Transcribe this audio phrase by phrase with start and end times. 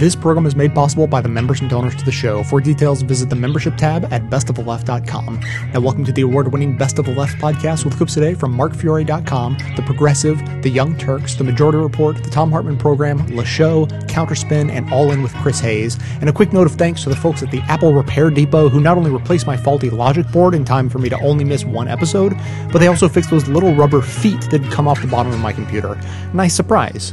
[0.00, 2.42] This program is made possible by the members and donors to the show.
[2.42, 5.40] For details, visit the membership tab at bestoftheleft.com.
[5.74, 8.56] Now, welcome to the award winning Best of the Left podcast with clips today from
[8.56, 13.84] markfiore.com, The Progressive, The Young Turks, The Majority Report, The Thom Hartmann Program, Le Show,
[14.06, 15.98] Counterspin, and All In with Chris Hayes.
[16.22, 18.80] And a quick note of thanks to the folks at the Apple Repair Depot who
[18.80, 21.88] not only replaced my faulty Logic board in time for me to only miss one
[21.88, 22.34] episode,
[22.72, 25.52] but they also fixed those little rubber feet that come off the bottom of my
[25.52, 26.00] computer.
[26.32, 27.12] Nice surprise.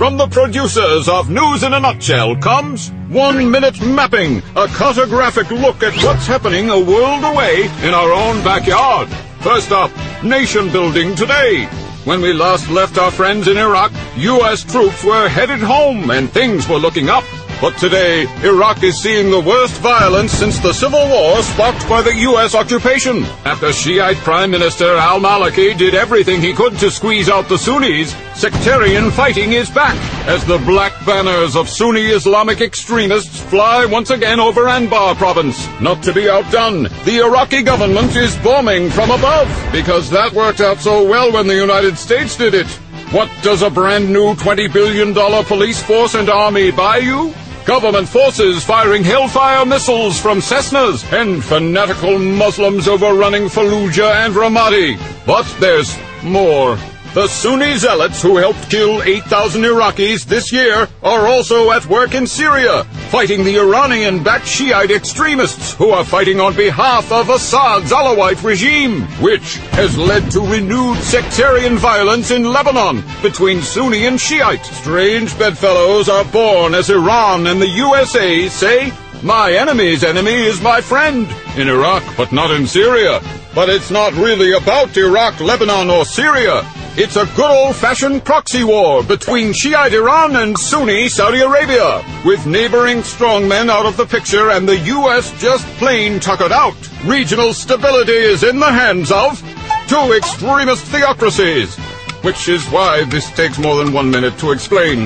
[0.00, 5.82] From the producers of News in a Nutshell comes One Minute Mapping, a cartographic look
[5.82, 9.10] at what's happening a world away in our own backyard.
[9.40, 9.90] First up,
[10.24, 11.66] nation building today.
[12.06, 14.64] When we last left our friends in Iraq, U.S.
[14.64, 17.24] troops were headed home and things were looking up.
[17.60, 22.14] But today, Iraq is seeing the worst violence since the civil war sparked by the
[22.30, 22.54] U.S.
[22.54, 23.24] occupation.
[23.44, 29.10] After Shiite Prime Minister al-Maliki did everything he could to squeeze out the Sunnis, sectarian
[29.10, 29.94] fighting is back
[30.26, 35.68] as the black banners of Sunni Islamic extremists fly once again over Anbar province.
[35.82, 40.78] Not to be outdone, the Iraqi government is bombing from above because that worked out
[40.78, 42.68] so well when the United States did it.
[43.12, 45.12] What does a brand new $20 billion
[45.44, 47.34] police force and army buy you?
[47.70, 54.98] Government forces firing Hellfire missiles from Cessnas and fanatical Muslims overrunning Fallujah and Ramadi.
[55.24, 56.76] But there's more.
[57.12, 62.24] The Sunni zealots who helped kill 8,000 Iraqis this year are also at work in
[62.24, 69.02] Syria, fighting the Iranian-backed Shiite extremists who are fighting on behalf of Assad's Alawite regime,
[69.20, 74.64] which has led to renewed sectarian violence in Lebanon between Sunni and Shiite.
[74.64, 78.92] Strange bedfellows are born as Iran and the USA say,
[79.24, 83.20] my enemy's enemy is my friend in Iraq, but not in Syria.
[83.52, 86.62] But it's not really about Iraq, Lebanon, or Syria.
[87.02, 92.98] It's a good old-fashioned proxy war between Shiite Iran and Sunni Saudi Arabia, with neighboring
[92.98, 95.32] strongmen out of the picture and the U.S.
[95.40, 96.76] just plain tuckered out.
[97.06, 99.40] Regional stability is in the hands of
[99.88, 101.74] two extremist theocracies,
[102.20, 105.04] which is why this takes more than one minute to explain.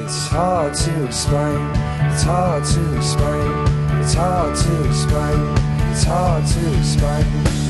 [0.00, 1.60] It's hard to explain.
[2.12, 4.00] It's hard to explain.
[4.00, 5.92] It's hard to explain.
[5.92, 7.65] It's hard to explain.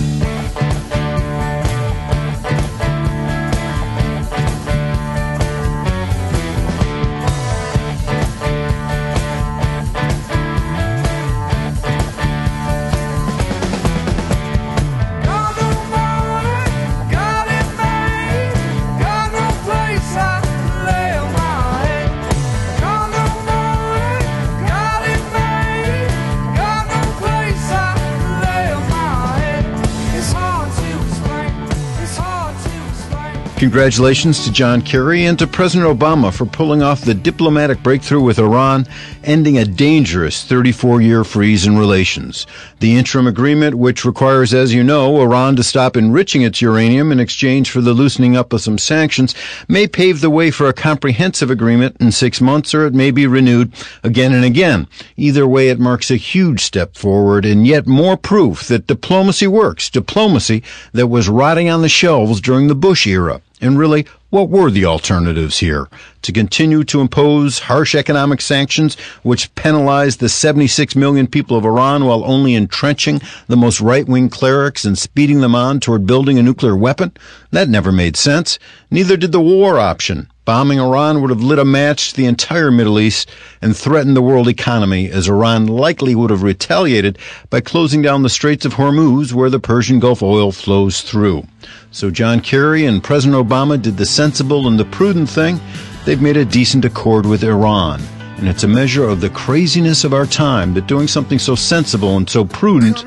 [33.66, 38.38] Congratulations to John Kerry and to President Obama for pulling off the diplomatic breakthrough with
[38.38, 38.87] Iran,
[39.25, 42.47] ending a dangerous 34 year freeze in relations.
[42.78, 47.19] The interim agreement, which requires, as you know, Iran to stop enriching its uranium in
[47.19, 49.34] exchange for the loosening up of some sanctions,
[49.66, 53.26] may pave the way for a comprehensive agreement in six months, or it may be
[53.26, 53.72] renewed
[54.05, 54.87] again and again.
[55.16, 59.91] Either way, it marks a huge step forward and yet more proof that diplomacy works.
[59.91, 60.62] Diplomacy
[60.93, 63.41] that was rotting on the shelves during the Bush era.
[63.61, 65.89] And really, what were the alternatives here?
[66.22, 72.05] To continue to impose harsh economic sanctions which penalized the 76 million people of Iran
[72.05, 76.77] while only entrenching the most right-wing clerics and speeding them on toward building a nuclear
[76.77, 77.12] weapon?
[77.50, 78.59] That never made sense.
[78.91, 80.31] Neither did the war option.
[80.47, 83.29] Bombing Iran would have lit a match to the entire Middle East
[83.61, 87.19] and threatened the world economy, as Iran likely would have retaliated
[87.51, 91.45] by closing down the Straits of Hormuz, where the Persian Gulf oil flows through.
[91.91, 95.59] So John Kerry and President Obama did the sensible and the prudent thing.
[96.05, 98.01] They've made a decent accord with Iran.
[98.37, 102.17] And it's a measure of the craziness of our time that doing something so sensible
[102.19, 103.05] and so prudent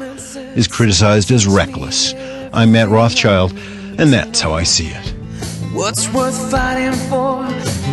[0.58, 2.14] is criticized as reckless.
[2.52, 3.54] I'm Matt Rothschild,
[3.98, 5.19] and that's how I see it.
[5.72, 7.46] What's worth fighting for?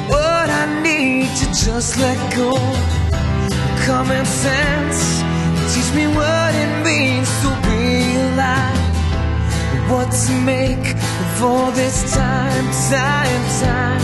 [0.08, 2.52] What I need to just let go.
[3.84, 5.20] Common sense,
[5.74, 8.80] teach me what it means to be alive.
[9.90, 14.00] What to make of all this time, time, time.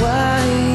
[0.00, 0.73] Why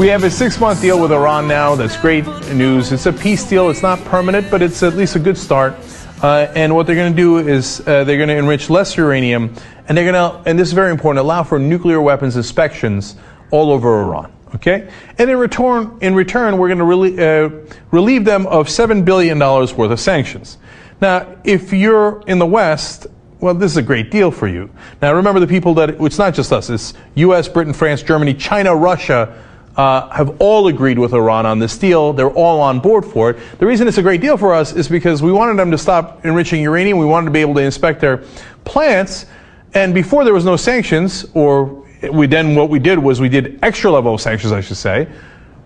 [0.00, 1.74] We have a six month deal with Iran now.
[1.74, 2.90] That's great news.
[2.90, 3.68] It's a peace deal.
[3.68, 5.74] It's not permanent, but it's at least a good start.
[6.22, 9.54] Uh, and what they're going to do is uh, they're going to enrich less uranium,
[9.86, 13.16] and they're going to, and this is very important, allow for nuclear weapons inspections
[13.50, 14.32] all over Iran.
[14.54, 14.90] Okay?
[15.18, 19.78] And in return, in return we're going to uh, relieve them of $7 billion worth
[19.78, 20.56] of sanctions.
[21.02, 23.06] Now, if you're in the West,
[23.40, 24.70] well, this is a great deal for you.
[25.02, 28.74] Now, remember the people that, it's not just us, it's US, Britain, France, Germany, China,
[28.74, 29.36] Russia,
[29.80, 32.12] uh, have all agreed with Iran on this deal.
[32.12, 33.38] They're all on board for it.
[33.58, 36.22] The reason it's a great deal for us is because we wanted them to stop
[36.26, 36.98] enriching uranium.
[36.98, 38.18] We wanted to be able to inspect their
[38.64, 39.24] plants.
[39.72, 43.58] And before there was no sanctions, or we then what we did was we did
[43.62, 45.08] extra level of sanctions, I should say.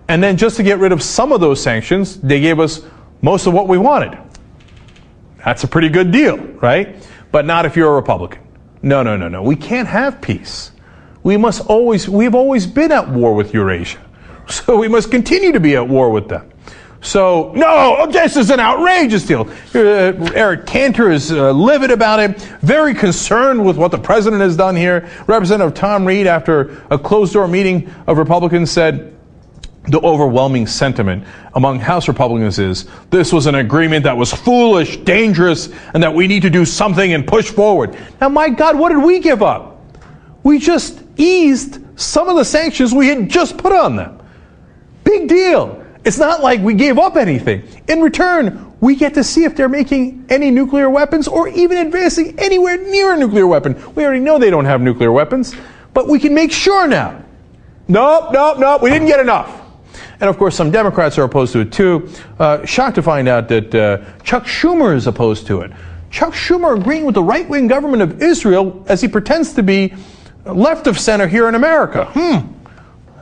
[0.06, 2.82] And then just to get rid of some of those sanctions, they gave us
[3.20, 4.16] most of what we wanted.
[5.44, 7.04] That's a pretty good deal, right?
[7.32, 8.46] But not if you're a Republican.
[8.80, 9.42] No, no, no, no.
[9.42, 10.70] We can't have peace.
[11.24, 14.03] We must always, we've always been at war with Eurasia.
[14.50, 16.50] So we must continue to be at war with them.
[17.00, 19.42] So, no, this is an outrageous deal.
[19.74, 24.56] Uh, Eric Cantor is uh, livid about it, very concerned with what the president has
[24.56, 25.10] done here.
[25.26, 29.14] Representative Tom Reed, after a closed door meeting of Republicans, said,
[29.88, 35.68] the overwhelming sentiment among House Republicans is this was an agreement that was foolish, dangerous,
[35.92, 37.94] and that we need to do something and push forward.
[38.18, 39.78] Now, my God, what did we give up?
[40.42, 44.20] We just eased some of the sanctions we had just put on them.
[45.14, 45.80] Big deal.
[46.04, 47.62] It's not like we gave up anything.
[47.86, 52.36] In return, we get to see if they're making any nuclear weapons or even advancing
[52.38, 53.80] anywhere near a nuclear weapon.
[53.94, 55.54] We already know they don't have nuclear weapons,
[55.92, 57.22] but we can make sure now.
[57.86, 59.62] Nope, nope, nope, we didn't get enough.
[60.18, 62.10] And of course, some Democrats are opposed to it too.
[62.40, 65.70] Uh, shocked to find out that uh, Chuck Schumer is opposed to it.
[66.10, 69.94] Chuck Schumer agreeing with the right wing government of Israel as he pretends to be
[70.44, 72.06] left of center here in America.
[72.06, 72.52] Hmm.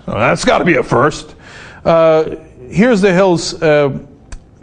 [0.07, 1.37] Well, that's got to be a first.
[1.85, 2.37] Uh,
[2.69, 3.99] here's the Hill's uh,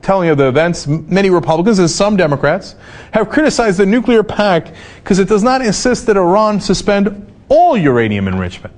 [0.02, 0.88] telling of the events.
[0.88, 2.76] Many Republicans and some Democrats
[3.12, 4.72] have criticized the nuclear pact
[5.04, 8.74] because it does not insist that Iran suspend all uranium enrichment.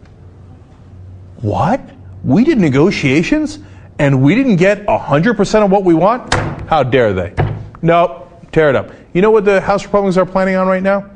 [1.37, 1.81] What?
[2.23, 3.59] We did negotiations
[3.99, 6.33] and we didn't get 100% of what we want?
[6.67, 7.33] How dare they?
[7.81, 8.91] Nope, tear it up.
[9.13, 11.09] You know what the House Republicans are planning on right now?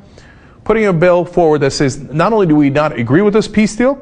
[0.64, 3.74] Putting a bill forward that says not only do we not agree with this peace
[3.74, 3.94] deal,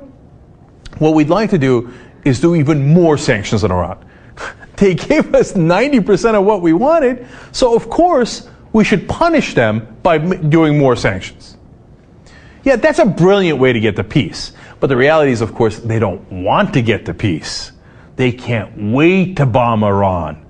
[0.98, 1.92] what we'd like to do
[2.24, 4.04] is do even more sanctions on Iran.
[4.76, 9.96] They gave us 90% of what we wanted, so of course we should punish them
[10.02, 11.56] by doing more sanctions.
[12.64, 14.52] Yeah, that's a brilliant way to get the peace.
[14.80, 17.70] But the reality is, of course, they don't want to get the peace.
[18.16, 20.43] They can't wait to bomb Iran.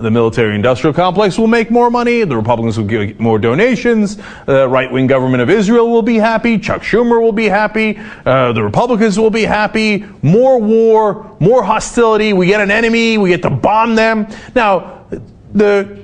[0.00, 2.24] The military industrial complex will make more money.
[2.24, 4.16] The Republicans will get more donations.
[4.46, 6.58] The right wing government of Israel will be happy.
[6.58, 8.00] Chuck Schumer will be happy.
[8.24, 10.06] Uh, the Republicans will be happy.
[10.22, 12.32] More war, more hostility.
[12.32, 13.18] We get an enemy.
[13.18, 14.26] We get to bomb them.
[14.54, 15.04] Now,
[15.52, 16.00] the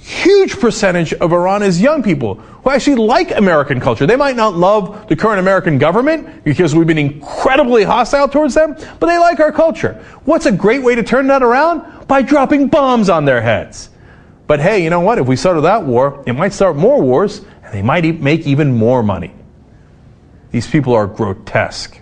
[0.00, 4.06] huge percentage of Iran is young people who actually like American culture.
[4.06, 8.76] They might not love the current American government because we've been incredibly hostile towards them,
[8.98, 9.94] but they like our culture.
[10.24, 11.82] What's a great way to turn that around?
[12.10, 13.88] By dropping bombs on their heads.
[14.48, 15.18] But hey, you know what?
[15.18, 18.74] If we started that war, it might start more wars, and they might make even
[18.74, 19.32] more money.
[20.50, 21.96] These people are grotesque.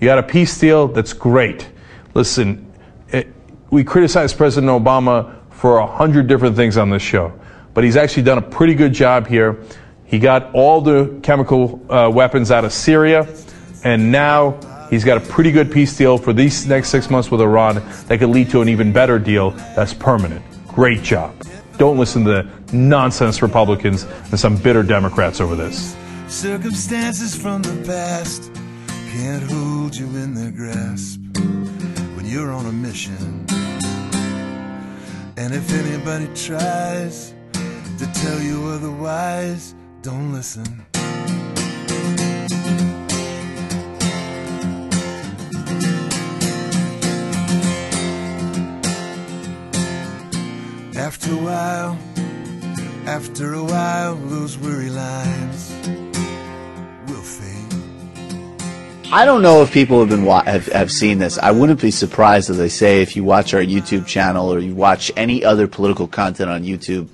[0.00, 1.68] You got a peace deal, that's great.
[2.12, 2.72] Listen,
[3.10, 3.28] it,
[3.70, 7.32] we criticize President Obama for a hundred different things on this show.
[7.72, 9.62] But he's actually done a pretty good job here.
[10.06, 13.32] He got all the chemical uh, weapons out of Syria,
[13.84, 14.58] and now
[14.90, 17.76] he's got a pretty good peace deal for these next six months with Iran
[18.06, 20.44] that could lead to an even better deal that's permanent.
[20.68, 21.34] Great job.
[21.78, 25.96] Don't listen to the nonsense Republicans and some bitter Democrats over this.
[26.28, 28.50] Circumstances from the past
[29.12, 31.20] can't hold you in their grasp
[32.16, 33.46] when you're on a mission.
[35.36, 40.86] And if anybody tries to tell you otherwise, don't listen.
[50.96, 51.98] After a while,
[53.06, 55.70] after a while, those weary lines
[57.06, 59.12] will fade.
[59.12, 61.36] I don't know if people have been wa- have, have seen this.
[61.36, 64.74] I wouldn't be surprised if they say if you watch our YouTube channel or you
[64.74, 67.08] watch any other political content on YouTube.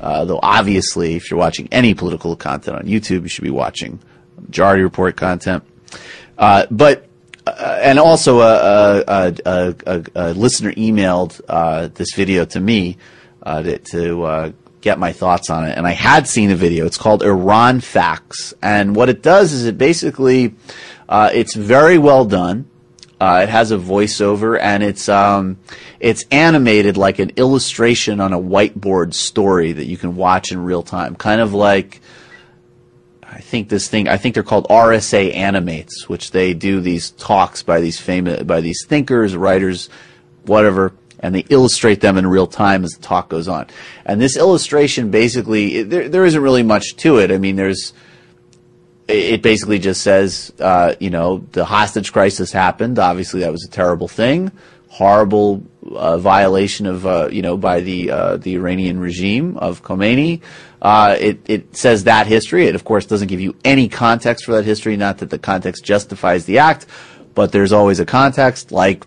[0.00, 3.98] Uh, though obviously, if you're watching any political content on YouTube, you should be watching
[4.40, 5.64] Majority Report content.
[6.38, 7.07] Uh, but
[7.58, 12.96] uh, and also a, a, a, a, listener emailed uh, this video to me
[13.42, 16.86] uh, to, to uh, get my thoughts on it, and I had seen the video.
[16.86, 20.54] It's called Iran Facts, and what it does is it basically
[21.08, 22.70] uh, it's very well done.
[23.20, 25.58] It has a voiceover and it's um,
[25.98, 30.84] it's animated like an illustration on a whiteboard story that you can watch in real
[30.84, 32.00] time, kind of like
[33.30, 37.62] I think this thing, I think they're called RSA Animates, which they do these talks
[37.62, 39.90] by these famous, by these thinkers, writers,
[40.44, 43.66] whatever, and they illustrate them in real time as the talk goes on.
[44.06, 47.30] And this illustration basically, it, there, there isn't really much to it.
[47.30, 47.92] I mean, there's,
[49.08, 52.98] it basically just says, uh, you know, the hostage crisis happened.
[52.98, 54.52] Obviously, that was a terrible thing,
[54.88, 55.62] horrible
[55.94, 60.42] uh, violation of, uh, you know, by the uh, the Iranian regime of Khomeini.
[60.80, 62.66] Uh, it it says that history.
[62.66, 64.96] It of course doesn't give you any context for that history.
[64.96, 66.86] Not that the context justifies the act,
[67.34, 69.04] but there's always a context, like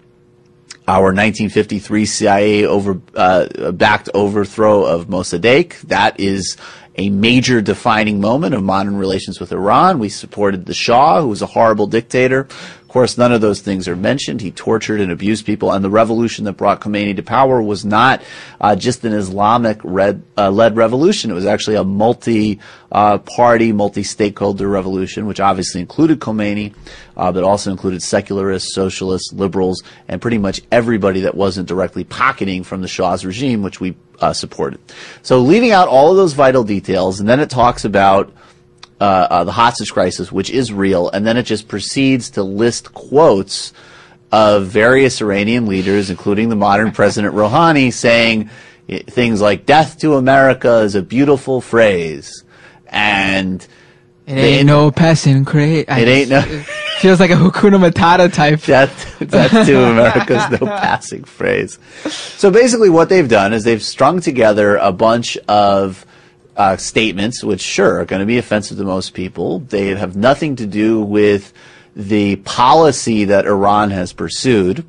[0.88, 5.80] our 1953 CIA over uh, backed overthrow of Mossadegh.
[5.82, 6.58] That is
[6.96, 10.00] a major defining moment of modern relations with Iran.
[10.00, 12.48] We supported the Shah, who was a horrible dictator.
[12.91, 14.41] Course, none of those things are mentioned.
[14.41, 18.21] He tortured and abused people, and the revolution that brought Khomeini to power was not
[18.60, 21.31] uh, just an Islamic red, uh, led revolution.
[21.31, 22.60] It was actually a multi
[22.91, 26.75] uh, party, multi stakeholder revolution, which obviously included Khomeini,
[27.15, 32.62] uh, but also included secularists, socialists, liberals, and pretty much everybody that wasn't directly pocketing
[32.62, 34.81] from the Shah's regime, which we uh, supported.
[35.21, 38.33] So leaving out all of those vital details, and then it talks about
[39.01, 42.93] uh, uh, the hostage crisis, which is real, and then it just proceeds to list
[42.93, 43.74] quotes
[44.31, 48.51] of various Iranian leaders, including the modern President Rouhani, saying
[48.88, 52.43] things like "death to America" is a beautiful phrase,
[52.86, 53.67] and
[54.27, 55.86] it ain't no passing craze.
[55.88, 56.41] It ain't no.
[57.00, 58.62] feels like a Hakuna Matata type.
[58.65, 61.79] Death, death to America's no passing phrase.
[62.05, 66.05] So basically, what they've done is they've strung together a bunch of
[66.55, 69.60] uh, statements, which sure are going to be offensive to most people.
[69.60, 71.53] They have nothing to do with
[71.96, 74.86] the policy that Iran has pursued.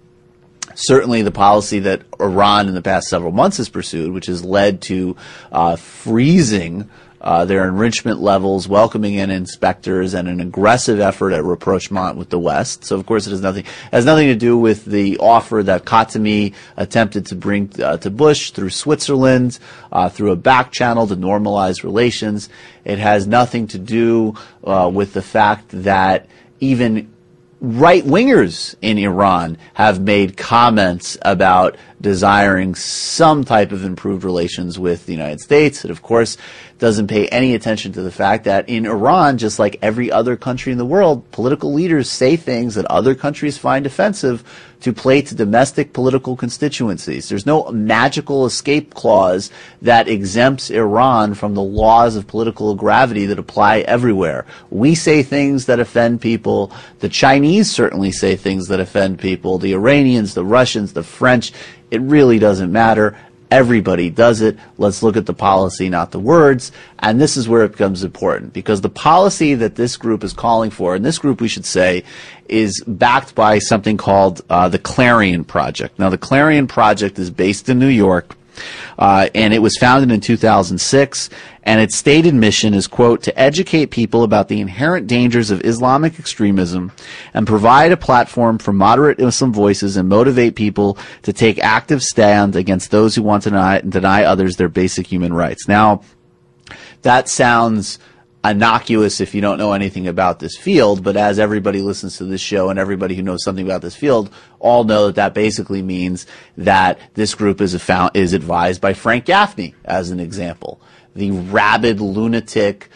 [0.75, 4.81] Certainly, the policy that Iran in the past several months has pursued, which has led
[4.83, 5.16] to
[5.50, 6.88] uh, freezing
[7.23, 12.38] uh, their enrichment levels, welcoming in inspectors, and an aggressive effort at rapprochement with the
[12.38, 12.85] West.
[12.85, 16.52] So, of course, it has nothing has nothing to do with the offer that Khatami
[16.76, 19.59] attempted to bring uh, to Bush through Switzerland,
[19.93, 22.49] uh, through a back channel to normalize relations.
[22.85, 26.26] It has nothing to do uh, with the fact that
[26.59, 27.12] even
[27.62, 35.07] right wingers in Iran have made comments about desiring some type of improved relations with
[35.07, 35.85] the United States.
[35.85, 36.37] It, of course,
[36.83, 40.73] doesn't pay any attention to the fact that in Iran, just like every other country
[40.73, 44.43] in the world, political leaders say things that other countries find offensive
[44.81, 47.29] to play to domestic political constituencies.
[47.29, 53.39] There's no magical escape clause that exempts Iran from the laws of political gravity that
[53.39, 54.45] apply everywhere.
[54.69, 56.73] We say things that offend people.
[56.99, 59.59] The Chinese certainly say things that offend people.
[59.59, 61.53] The Iranians, the Russians, the French.
[61.93, 63.17] It really doesn't matter.
[63.52, 64.59] Everybody does it.
[64.78, 66.73] Let's look at the policy, not the words.
[67.00, 70.71] And this is where it becomes important because the policy that this group is calling
[70.71, 72.02] for, and this group we should say,
[72.49, 75.99] is backed by something called uh, the Clarion Project.
[75.99, 78.37] Now, the Clarion Project is based in New York.
[78.99, 81.31] Uh, and it was founded in 2006
[81.64, 86.19] and its stated mission is quote to educate people about the inherent dangers of islamic
[86.19, 86.92] extremism
[87.35, 92.57] and provide a platform for moderate muslim voices and motivate people to take active stand
[92.57, 95.69] against those who want to deny, deny others their basic human rights.
[95.69, 96.02] Now
[97.02, 97.99] that sounds
[98.45, 102.41] innocuous if you don't know anything about this field, but as everybody listens to this
[102.41, 106.27] show and everybody who knows something about this field all know that that basically means
[106.57, 110.81] that this group is, found, is advised by Frank Gaffney, as an example.
[111.15, 112.89] The rabid lunatic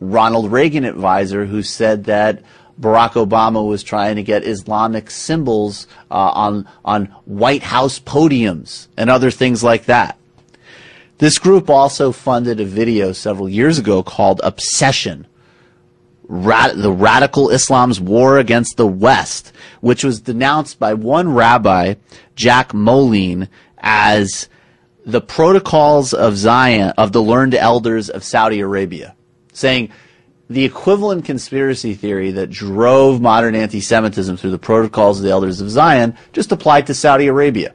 [0.00, 2.42] Ronald Reagan advisor who said that
[2.80, 9.08] Barack Obama was trying to get Islamic symbols uh, on on White House podiums and
[9.08, 10.18] other things like that.
[11.18, 15.26] This group also funded a video several years ago called Obsession
[16.28, 21.94] The Radical Islam's War Against the West, which was denounced by one rabbi,
[22.34, 24.48] Jack Moline, as
[25.06, 29.14] the protocols of Zion, of the learned elders of Saudi Arabia,
[29.52, 29.90] saying
[30.50, 35.60] the equivalent conspiracy theory that drove modern anti Semitism through the protocols of the elders
[35.60, 37.72] of Zion just applied to Saudi Arabia.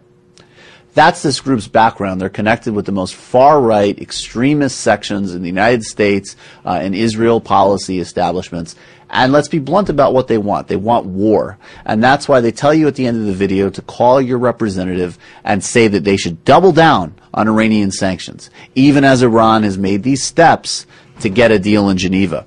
[0.99, 2.19] That's this group's background.
[2.19, 6.93] They're connected with the most far right extremist sections in the United States uh, and
[6.93, 8.75] Israel policy establishments.
[9.09, 10.67] And let's be blunt about what they want.
[10.67, 11.57] They want war.
[11.85, 14.39] And that's why they tell you at the end of the video to call your
[14.39, 19.77] representative and say that they should double down on Iranian sanctions, even as Iran has
[19.77, 20.85] made these steps
[21.21, 22.45] to get a deal in Geneva.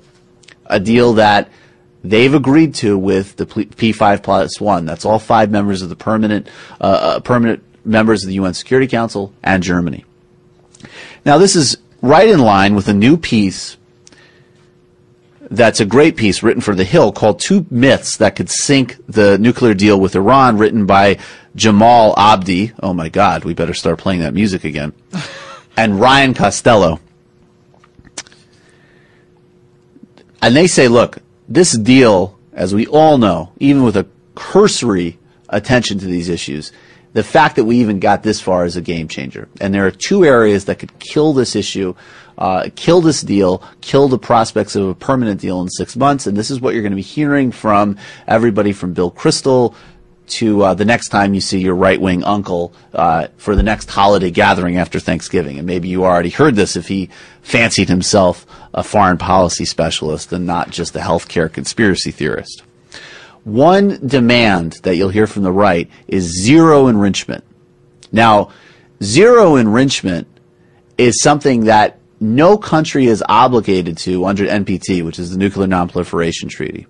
[0.67, 1.49] A deal that
[2.03, 4.85] they've agreed to with the P5 plus one.
[4.85, 6.47] That's all five members of the permanent,
[6.79, 10.05] uh, uh permanent members of the UN Security Council and Germany.
[11.25, 13.77] Now, this is right in line with a new piece
[15.53, 19.37] that's a great piece written for The Hill called Two Myths That Could Sink the
[19.37, 21.19] Nuclear Deal with Iran, written by
[21.55, 22.71] Jamal Abdi.
[22.81, 24.93] Oh my God, we better start playing that music again.
[25.77, 26.99] and Ryan Costello.
[30.41, 35.99] And they say, look, this deal, as we all know, even with a cursory attention
[35.99, 36.71] to these issues,
[37.13, 39.47] the fact that we even got this far is a game changer.
[39.61, 41.95] And there are two areas that could kill this issue,
[42.37, 46.27] uh, kill this deal, kill the prospects of a permanent deal in six months.
[46.27, 49.75] And this is what you're going to be hearing from everybody from Bill Kristol
[50.25, 53.89] to uh, the next time you see your right wing uncle uh, for the next
[53.89, 55.57] holiday gathering after Thanksgiving.
[55.57, 57.09] And maybe you already heard this if he
[57.41, 62.63] fancied himself a foreign policy specialist and not just a healthcare conspiracy theorist.
[63.43, 67.43] One demand that you'll hear from the right is zero enrichment.
[68.11, 68.51] Now,
[69.01, 70.27] zero enrichment
[70.97, 76.49] is something that no country is obligated to under NPT, which is the Nuclear Nonproliferation
[76.49, 76.87] Treaty.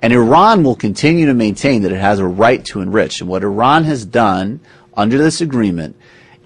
[0.00, 3.20] And Iran will continue to maintain that it has a right to enrich.
[3.20, 4.60] And what Iran has done
[4.94, 5.96] under this agreement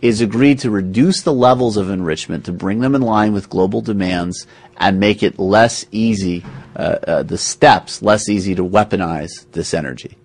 [0.06, 3.80] is agreed to reduce the levels of enrichment to bring them in line with global
[3.80, 4.46] demands
[4.76, 6.44] and make it less easy,
[6.74, 10.16] uh, uh, the steps less easy to weaponize this energy.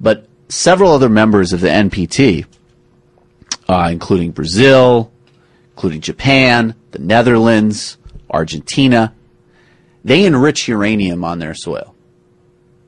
[0.00, 2.46] But several other members of the NPT,
[3.68, 5.12] uh, including Brazil,
[5.72, 7.98] including Japan, the Netherlands,
[8.30, 9.14] Argentina,
[10.04, 11.94] they enrich uranium on their soil.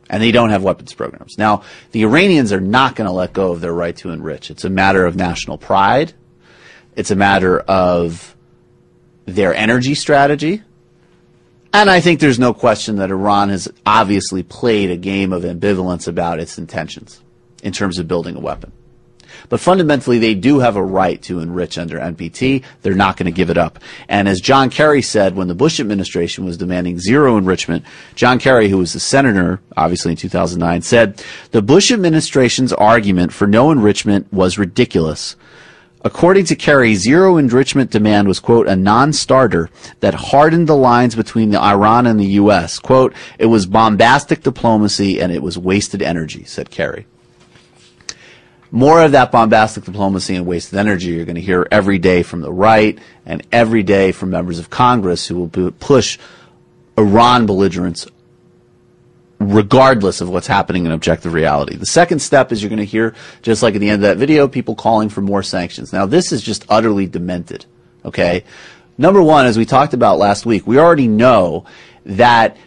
[0.08, 1.38] And they don't have weapons programs.
[1.38, 4.50] Now, the Iranians are not going to let go of their right to enrich.
[4.50, 6.14] It's a matter of national pride.
[6.96, 8.36] It's a matter of
[9.26, 10.62] their energy strategy.
[11.72, 16.08] And I think there's no question that Iran has obviously played a game of ambivalence
[16.08, 17.22] about its intentions
[17.62, 18.72] in terms of building a weapon.
[19.48, 22.64] But fundamentally, they do have a right to enrich under NPT.
[22.82, 23.78] They're not going to give it up.
[24.08, 28.68] And as John Kerry said when the Bush administration was demanding zero enrichment, John Kerry,
[28.68, 34.32] who was the senator, obviously in 2009, said the Bush administration's argument for no enrichment
[34.32, 35.36] was ridiculous.
[36.02, 39.68] According to Kerry, zero enrichment demand was, quote, a non-starter
[40.00, 42.78] that hardened the lines between the Iran and the U.S.
[42.78, 47.06] Quote, it was bombastic diplomacy and it was wasted energy, said Kerry.
[48.70, 52.40] More of that bombastic diplomacy and wasted energy you're going to hear every day from
[52.40, 56.18] the right and every day from members of Congress who will push
[56.96, 58.06] Iran belligerence
[59.40, 61.74] regardless of what's happening in objective reality.
[61.74, 64.18] The second step is you're going to hear, just like at the end of that
[64.18, 65.92] video, people calling for more sanctions.
[65.92, 67.64] Now, this is just utterly demented.
[68.04, 68.44] Okay?
[68.98, 71.64] Number one, as we talked about last week, we already know
[72.04, 72.58] that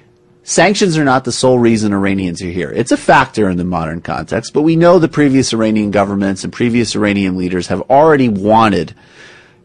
[0.41, 2.71] sanctions are not the sole reason Iranians are here.
[2.71, 6.51] It's a factor in the modern context, but we know the previous Iranian governments and
[6.51, 8.95] previous Iranian leaders have already wanted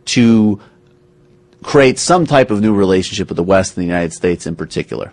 [0.06, 0.60] to
[1.62, 5.12] create some type of new relationship with the West and the United States in particular.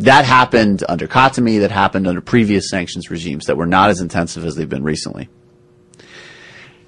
[0.00, 4.44] That happened under Khatami, that happened under previous sanctions regimes that were not as intensive
[4.44, 5.28] as they've been recently.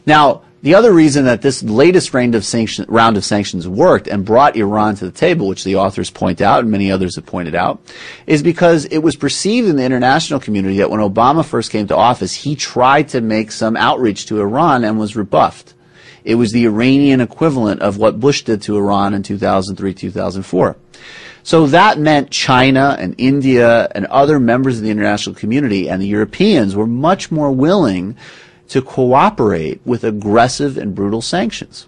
[0.05, 4.25] Now, the other reason that this latest round of, sanction, round of, sanctions worked and
[4.25, 7.55] brought Iran to the table, which the authors point out and many others have pointed
[7.55, 7.81] out,
[8.27, 11.97] is because it was perceived in the international community that when Obama first came to
[11.97, 15.75] office, he tried to make some outreach to Iran and was rebuffed.
[16.25, 20.77] It was the Iranian equivalent of what Bush did to Iran in 2003, 2004.
[21.47, 26.07] So that meant China and India and other members of the international community and the
[26.09, 28.17] Europeans were much more willing
[28.71, 31.87] to cooperate with aggressive and brutal sanctions.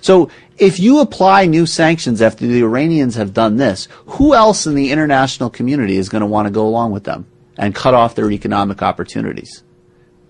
[0.00, 4.74] So if you apply new sanctions after the Iranians have done this, who else in
[4.74, 8.16] the international community is going to want to go along with them and cut off
[8.16, 9.62] their economic opportunities?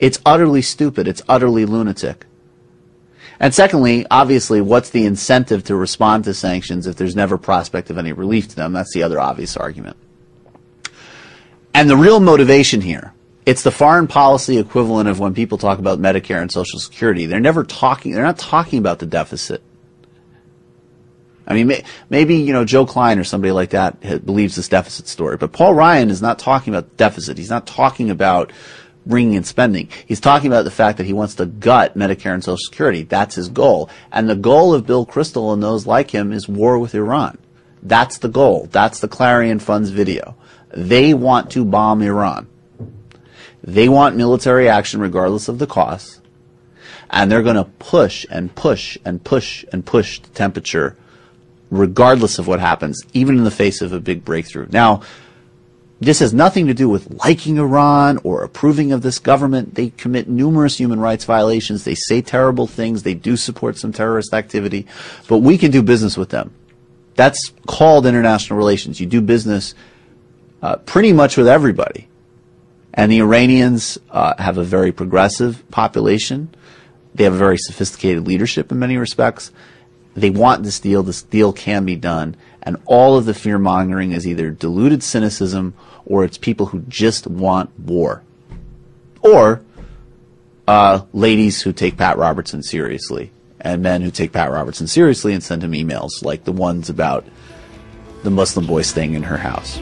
[0.01, 1.09] It's utterly stupid.
[1.09, 2.27] It's utterly lunatic.
[3.41, 7.99] And secondly, obviously, what's the incentive to respond to sanctions if there's never prospect of
[7.99, 8.73] any relief to them?
[8.73, 9.97] That's the other obvious argument.
[11.73, 13.15] And the real motivation here,
[13.47, 17.27] it's the foreign policy equivalent of when people talk about Medicare and Social Security.
[17.27, 19.63] They're never talking, they're not talking about the deficit.
[21.47, 25.39] I mean, maybe, you know, Joe Klein or somebody like that believes this deficit story,
[25.39, 27.39] but Paul Ryan is not talking about deficit.
[27.39, 28.53] He's not talking about
[29.09, 29.89] bringing in spending.
[30.07, 33.03] He's talking about the fact that he wants to gut Medicare and Social Security.
[33.03, 33.91] That's his goal.
[34.13, 37.39] And the goal of Bill Kristol and those like him is war with Iran.
[37.83, 38.69] That's the goal.
[38.71, 40.37] That's the Clarion Fund's video.
[40.71, 42.47] They want to bomb Iran.
[43.65, 46.21] They want military action regardless of the cost.
[47.11, 50.97] And they're going to push and push and push and push the temperature
[51.71, 54.67] regardless of what happens, even in the face of a big breakthrough.
[54.71, 55.03] Now,
[56.01, 59.75] this has nothing to do with liking Iran or approving of this government.
[59.75, 61.85] They commit numerous human rights violations.
[61.85, 63.03] They say terrible things.
[63.03, 64.87] They do support some terrorist activity.
[65.27, 66.55] But we can do business with them.
[67.17, 69.01] That's called international relations.
[69.01, 69.75] You do business
[70.63, 72.07] uh, pretty much with everybody.
[72.95, 76.55] And the Iranians uh, have a very progressive population.
[77.13, 79.51] They have a very sophisticated leadership in many respects.
[80.15, 81.03] They want this deal.
[81.03, 82.37] This deal can be done.
[82.63, 85.75] And all of the fear mongering is either deluded cynicism
[86.09, 88.23] or it's people who just want war.
[89.21, 89.63] Or
[90.67, 95.43] uh, ladies who take Pat Robertson seriously and men who take Pat Robertson seriously and
[95.43, 97.27] send him emails like the ones about
[98.23, 99.81] the Muslim boy staying in her house.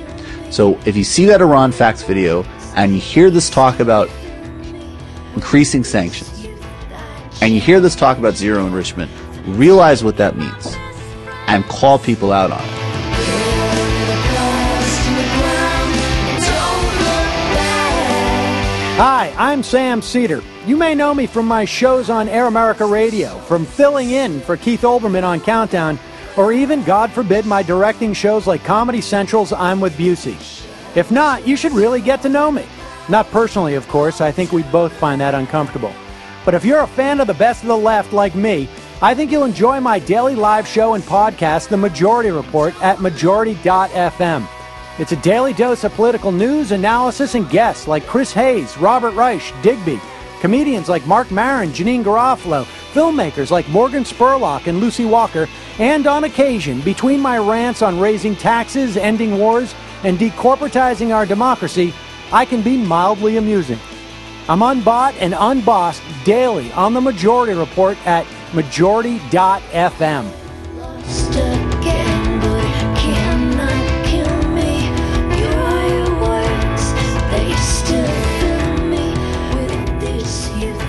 [0.50, 2.42] So if you see that Iran facts video
[2.74, 4.10] and you hear this talk about
[5.34, 6.46] increasing sanctions
[7.40, 9.10] and you hear this talk about zero enrichment,
[9.46, 10.74] realize what that means
[11.46, 12.85] and call people out on it.
[18.98, 20.42] Hi, I'm Sam Seder.
[20.64, 24.56] You may know me from my shows on Air America Radio, from filling in for
[24.56, 25.98] Keith Olbermann on Countdown,
[26.34, 30.34] or even, God forbid, my directing shows like Comedy Central's I'm with Busey.
[30.96, 32.64] If not, you should really get to know me.
[33.10, 35.92] Not personally, of course, I think we'd both find that uncomfortable.
[36.46, 38.66] But if you're a fan of the best of the left like me,
[39.02, 44.48] I think you'll enjoy my daily live show and podcast, The Majority Report, at majority.fm.
[44.98, 49.42] It's a daily dose of political news, analysis, and guests like Chris Hayes, Robert Reich,
[49.62, 50.00] Digby,
[50.40, 56.24] comedians like Marc Maron, Janeane Garofalo, filmmakers like Morgan Spurlock and Lucy Walker, and on
[56.24, 61.92] occasion, between my rants on raising taxes, ending wars, and decorporatizing our democracy,
[62.32, 63.78] I can be mildly amusing.
[64.48, 70.32] I'm unbought and unbossed daily on the Majority Report at majority.fm.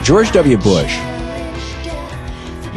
[0.07, 0.55] George W.
[0.55, 0.97] Bush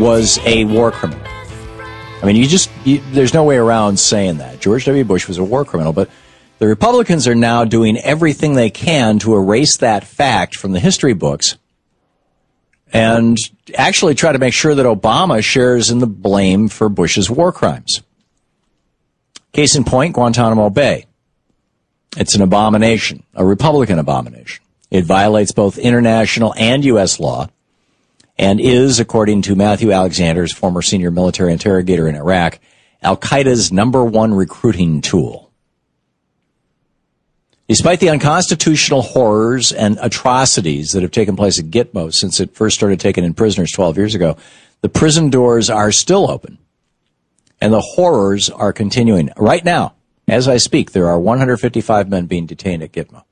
[0.01, 1.25] was a war criminal.
[1.25, 4.59] I mean, you just, you, there's no way around saying that.
[4.59, 5.05] George W.
[5.05, 6.11] Bush was a war criminal, but
[6.59, 11.13] the Republicans are now doing everything they can to erase that fact from the history
[11.13, 11.57] books
[12.93, 13.39] and
[13.79, 18.03] actually try to make sure that Obama shares in the blame for Bush's war crimes.
[19.53, 21.07] Case in point, Guantanamo Bay.
[22.17, 24.65] It's an abomination, a Republican abomination.
[24.91, 27.21] It violates both international and U.S.
[27.21, 27.49] law
[28.39, 32.59] and is, according to Matthew Alexander's former senior military interrogator in Iraq,
[33.03, 35.51] Al Qaeda's number one recruiting tool.
[37.69, 42.77] Despite the unconstitutional horrors and atrocities that have taken place at Gitmo since it first
[42.77, 44.37] started taking in prisoners 12 years ago,
[44.81, 46.59] the prison doors are still open
[47.61, 49.31] and the horrors are continuing.
[49.37, 49.95] Right now,
[50.27, 53.23] as I speak, there are 155 men being detained at Gitmo.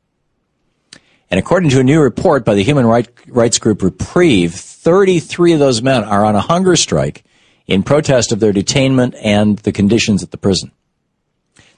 [1.31, 5.83] And according to a new report by the human rights group Reprieve, 33 of those
[5.83, 7.25] men are on a hunger strike
[7.67, 10.73] in protest of their detainment and the conditions at the prison.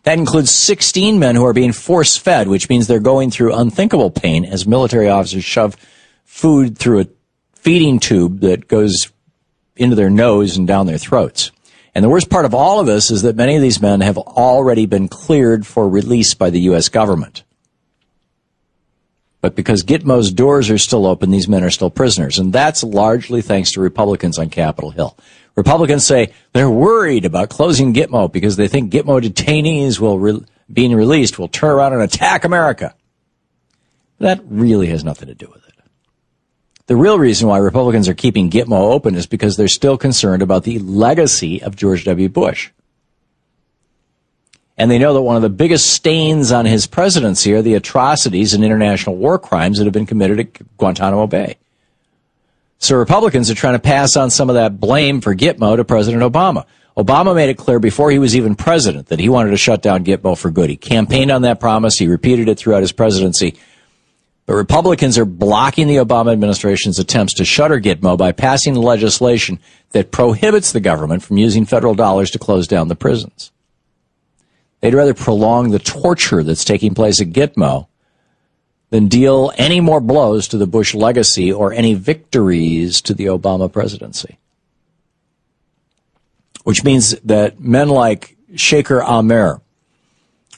[0.04, 4.10] That includes 16 men who are being force fed, which means they're going through unthinkable
[4.10, 5.76] pain as military officers shove
[6.24, 7.06] food through a
[7.54, 9.10] feeding tube that goes
[9.76, 11.50] into their nose and down their throats.
[11.94, 14.16] And the worst part of all of this is that many of these men have
[14.16, 16.88] already been cleared for release by the U.S.
[16.88, 17.42] government.
[19.40, 22.38] But because Gitmo's doors are still open, these men are still prisoners.
[22.38, 25.16] And that's largely thanks to Republicans on Capitol Hill.
[25.56, 30.94] Republicans say they're worried about closing Gitmo because they think Gitmo detainees will re- being
[30.94, 32.94] released will turn around and attack America.
[34.18, 35.70] That really has nothing to do with it.
[36.86, 40.64] The real reason why Republicans are keeping Gitmo open is because they're still concerned about
[40.64, 42.28] the legacy of George W.
[42.28, 42.70] Bush.
[44.80, 48.54] And they know that one of the biggest stains on his presidency are the atrocities
[48.54, 51.58] and international war crimes that have been committed at Guantanamo Bay.
[52.78, 56.22] So Republicans are trying to pass on some of that blame for Gitmo to President
[56.22, 56.64] Obama.
[56.96, 60.02] Obama made it clear before he was even president that he wanted to shut down
[60.02, 60.70] Gitmo for good.
[60.70, 61.98] He campaigned on that promise.
[61.98, 63.58] He repeated it throughout his presidency.
[64.46, 70.10] But Republicans are blocking the Obama administration's attempts to shutter Gitmo by passing legislation that
[70.10, 73.52] prohibits the government from using federal dollars to close down the prisons.
[74.80, 77.86] They'd rather prolong the torture that's taking place at Gitmo
[78.90, 83.72] than deal any more blows to the Bush legacy or any victories to the Obama
[83.72, 84.38] presidency.
[86.64, 89.60] Which means that men like Shaker Amer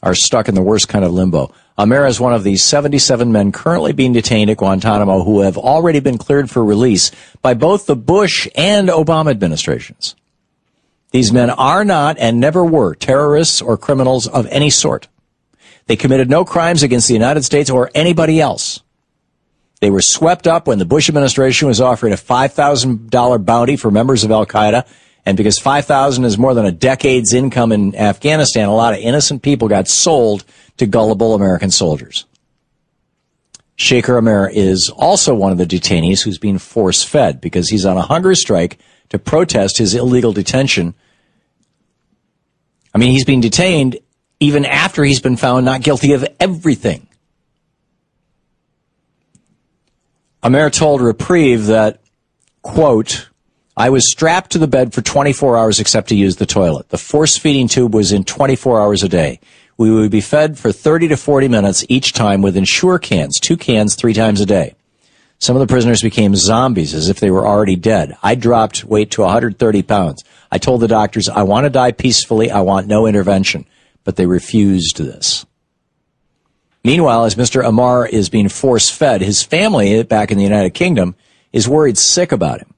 [0.02, 1.52] are stuck in the worst kind of limbo.
[1.78, 6.00] Amer is one of the 77 men currently being detained at Guantanamo who have already
[6.00, 10.16] been cleared for release by both the Bush and Obama administrations.
[11.12, 15.09] These men are not and never were terrorists or criminals of any sort.
[15.87, 18.81] They committed no crimes against the United States or anybody else.
[19.81, 24.25] They were swept up when the Bush administration was offering a $5,000 bounty for members
[24.25, 24.87] of Al Qaeda
[25.25, 29.42] And because 5,000 is more than a decade's income in Afghanistan, a lot of innocent
[29.42, 30.44] people got sold
[30.79, 32.25] to gullible American soldiers.
[33.77, 37.96] Shaker Amer is also one of the detainees who's being force fed because he's on
[37.96, 38.79] a hunger strike
[39.11, 40.94] to protest his illegal detention.
[42.94, 43.98] I mean, he's being detained
[44.40, 47.07] even after he's been found not guilty of everything.
[50.42, 52.00] Amir told Reprieve that,
[52.62, 53.28] quote,
[53.76, 56.88] I was strapped to the bed for 24 hours except to use the toilet.
[56.88, 59.40] The force feeding tube was in 24 hours a day.
[59.78, 63.57] We would be fed for 30 to 40 minutes each time with Ensure cans, two
[63.57, 64.74] cans three times a day.
[65.38, 68.16] Some of the prisoners became zombies as if they were already dead.
[68.22, 70.22] I dropped weight to 130 pounds.
[70.52, 72.50] I told the doctors, I want to die peacefully.
[72.50, 73.66] I want no intervention.
[74.04, 75.46] But they refused this.
[76.84, 77.66] Meanwhile, as Mr.
[77.66, 81.14] Amer is being force fed, his family back in the United Kingdom
[81.52, 82.74] is worried sick about him.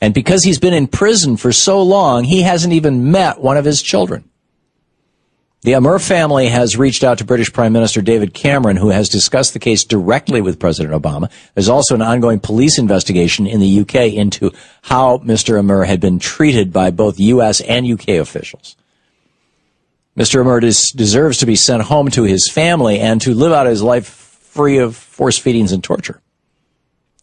[0.00, 3.64] And because he's been in prison for so long, he hasn't even met one of
[3.64, 4.27] his children.
[5.62, 9.54] The Amer family has reached out to British Prime Minister David Cameron, who has discussed
[9.54, 11.30] the case directly with President Obama.
[11.54, 15.58] There's also an ongoing police investigation in the UK into how Mr.
[15.58, 18.76] Amer had been treated by both US and UK officials.
[20.16, 20.40] Mr.
[20.40, 23.82] Amer des- deserves to be sent home to his family and to live out his
[23.82, 26.20] life free of force feedings and torture.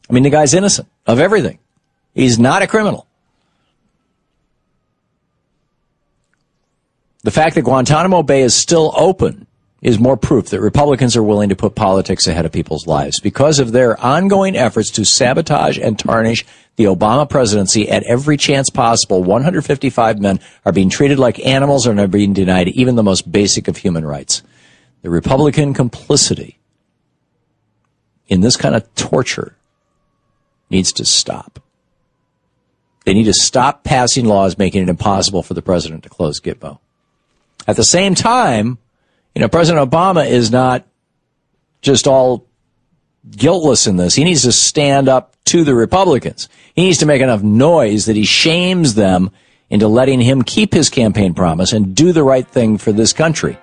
[0.10, 1.60] I mean, the guy's innocent of everything.
[2.14, 3.08] He's not a criminal.
[7.26, 9.48] The fact that Guantanamo Bay is still open
[9.82, 13.58] is more proof that Republicans are willing to put politics ahead of people's lives because
[13.58, 19.24] of their ongoing efforts to sabotage and tarnish the Obama presidency at every chance possible.
[19.24, 23.68] 155 men are being treated like animals and are being denied even the most basic
[23.68, 24.44] of human rights.
[25.02, 26.60] The Republican complicity
[28.28, 29.56] in this kind of torture
[30.70, 31.60] needs to stop.
[33.04, 36.78] They need to stop passing laws making it impossible for the president to close Gitmo.
[37.68, 38.78] At the same time,
[39.34, 40.86] you know, President Obama is not
[41.82, 42.48] just all
[43.30, 44.16] guiltless in this.
[44.16, 46.48] He needs to stand up to the Republicans.
[46.76, 49.32] He needs to make enough noise that he shames them
[49.70, 53.58] into letting him keep his campaign promise and do the right thing for this country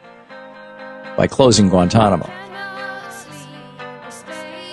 [1.17, 2.29] by closing Guantanamo.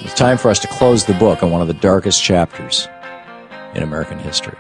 [0.02, 2.88] It's time for us to close the book on one of the darkest chapters
[3.76, 4.58] in American history.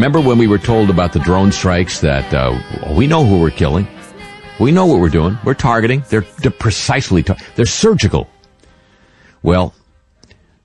[0.00, 2.58] Remember when we were told about the drone strikes that uh,
[2.96, 3.86] we know who we're killing,
[4.58, 6.02] we know what we're doing, we're targeting.
[6.08, 8.26] They're, they're precisely tar- they're surgical.
[9.42, 9.74] Well,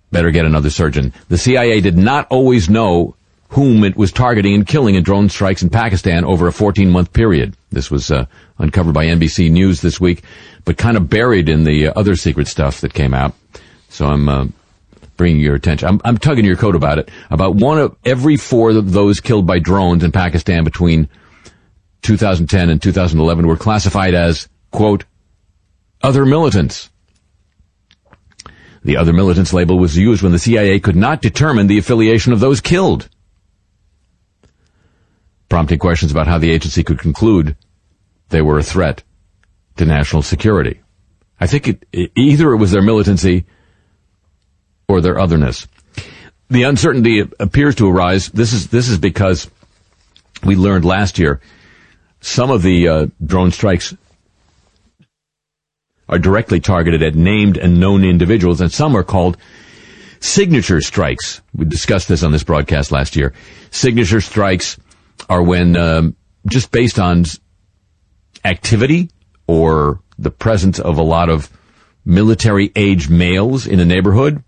[0.10, 1.12] better get another surgeon.
[1.28, 3.18] The CIA did not always know
[3.50, 7.12] whom it was targeting and killing in drone strikes in Pakistan over a 14 month
[7.12, 7.58] period.
[7.74, 10.24] This was uh, uncovered by NBC News this week,
[10.64, 13.36] but kind of buried in the uh, other secret stuff that came out.
[13.90, 14.48] So I'm uh,
[15.18, 15.88] bringing your attention.
[15.88, 17.10] I'm, I'm tugging your coat about it.
[17.30, 21.10] About one of every four of those killed by drones in Pakistan between
[22.02, 25.06] 2010 and 2011 were classified as, quote,
[26.02, 26.90] other militants.
[28.84, 32.40] The other militants label was used when the CIA could not determine the affiliation of
[32.40, 33.10] those killed.
[35.50, 37.56] Prompting questions about how the agency could conclude
[38.30, 39.04] they were a threat
[39.78, 40.82] to national security.
[41.40, 43.46] I think it, either it was their militancy
[44.88, 45.68] or their otherness.
[46.50, 48.30] The uncertainty appears to arise.
[48.30, 49.50] This is this is because
[50.44, 51.42] we learned last year
[52.26, 53.96] some of the uh, drone strikes
[56.10, 59.38] are directly targeted at named and known individuals, and some are called
[60.20, 61.42] signature strikes.
[61.54, 63.34] We discussed this on this broadcast last year.
[63.70, 64.78] Signature strikes
[65.30, 66.16] are when um,
[66.48, 67.26] just based on
[68.44, 69.10] activity
[69.48, 71.50] or the presence of a lot of
[72.06, 74.44] military age males in a neighborhood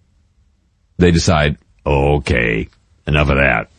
[0.98, 2.70] they decide, okay,
[3.06, 3.70] enough of that.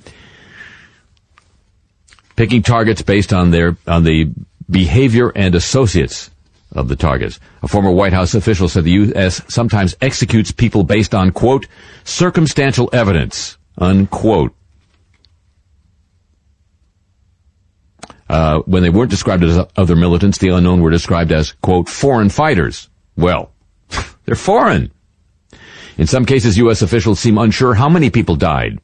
[2.37, 4.31] Picking targets based on their, on the
[4.71, 6.31] behavior and associates
[6.73, 7.41] of the targets.
[7.63, 9.43] A former White House official said the U.S.
[9.49, 11.67] sometimes executes people based on, quote,
[12.05, 14.55] circumstantial evidence, unquote.
[18.29, 22.29] Uh, when they weren't described as other militants, the unknown were described as, quote, foreign
[22.29, 22.91] fighters.
[23.17, 23.53] Well,
[24.27, 24.93] they're foreign.
[25.99, 26.81] In some cases, U.S.
[26.81, 28.79] officials seem unsure how many people died.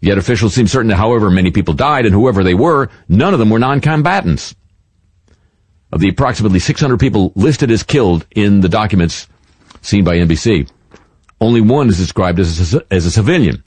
[0.00, 3.40] Yet officials seem certain that however many people died and whoever they were, none of
[3.40, 4.54] them were non-combatants.
[5.92, 9.26] Of the approximately 600 people listed as killed in the documents
[9.82, 10.70] seen by NBC,
[11.40, 13.64] only one is described as a, as a civilian,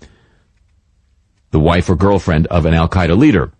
[1.51, 3.51] the wife or girlfriend of an Al Qaeda leader.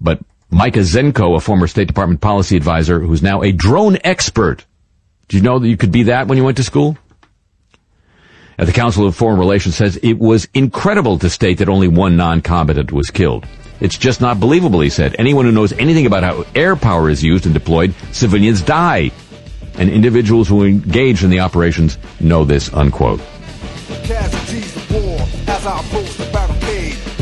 [0.00, 4.64] But Micah Zenko, a former State Department policy advisor who's now a drone expert,
[5.28, 6.96] did you know that you could be that when you went to school?
[8.58, 12.16] At the Council of Foreign Relations says it was incredible to state that only one
[12.16, 13.46] non-combatant was killed.
[13.80, 15.16] It's just not believable, he said.
[15.18, 19.10] Anyone who knows anything about how air power is used and deployed, civilians die.
[19.74, 23.20] And individuals who engage in the operations know this, unquote.
[24.04, 25.82] Casualties of war as I.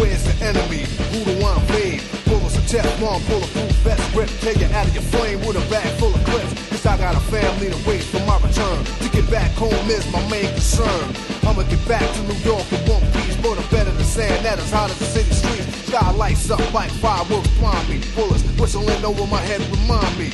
[0.00, 0.84] Where's the enemy?
[1.12, 2.00] Who do I invade?
[3.82, 4.28] Vest, grip.
[4.40, 5.99] Take you out of your with a bag
[7.12, 8.84] got a family to wait for my return.
[8.84, 11.04] To get back home is my main concern.
[11.42, 13.30] I'ma get back to New York in one piece.
[13.40, 15.66] A bed in the sand that is hot as the city streets.
[15.88, 18.00] Sky lights up like fireworks blind me.
[18.14, 20.30] Bullets whistling over my head remind me.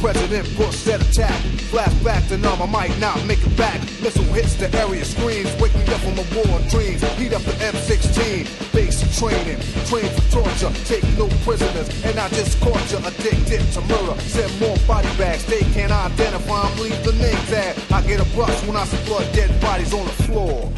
[0.00, 1.34] President Bush said attack.
[1.70, 3.80] Flashback to numb, I might not make it back.
[4.00, 5.50] Missile hits the area, screams.
[5.60, 7.02] Wake me up from a war of dreams.
[7.18, 8.72] Heat up the M16.
[8.72, 10.72] Basic training, train for torture.
[10.84, 14.20] Take no prisoners, and I just caught you addicted to murder.
[14.20, 16.78] Send more body bags, they can't identify them.
[16.78, 17.76] Leave the names at.
[17.92, 20.72] I get a brush when I blood dead bodies on the floor.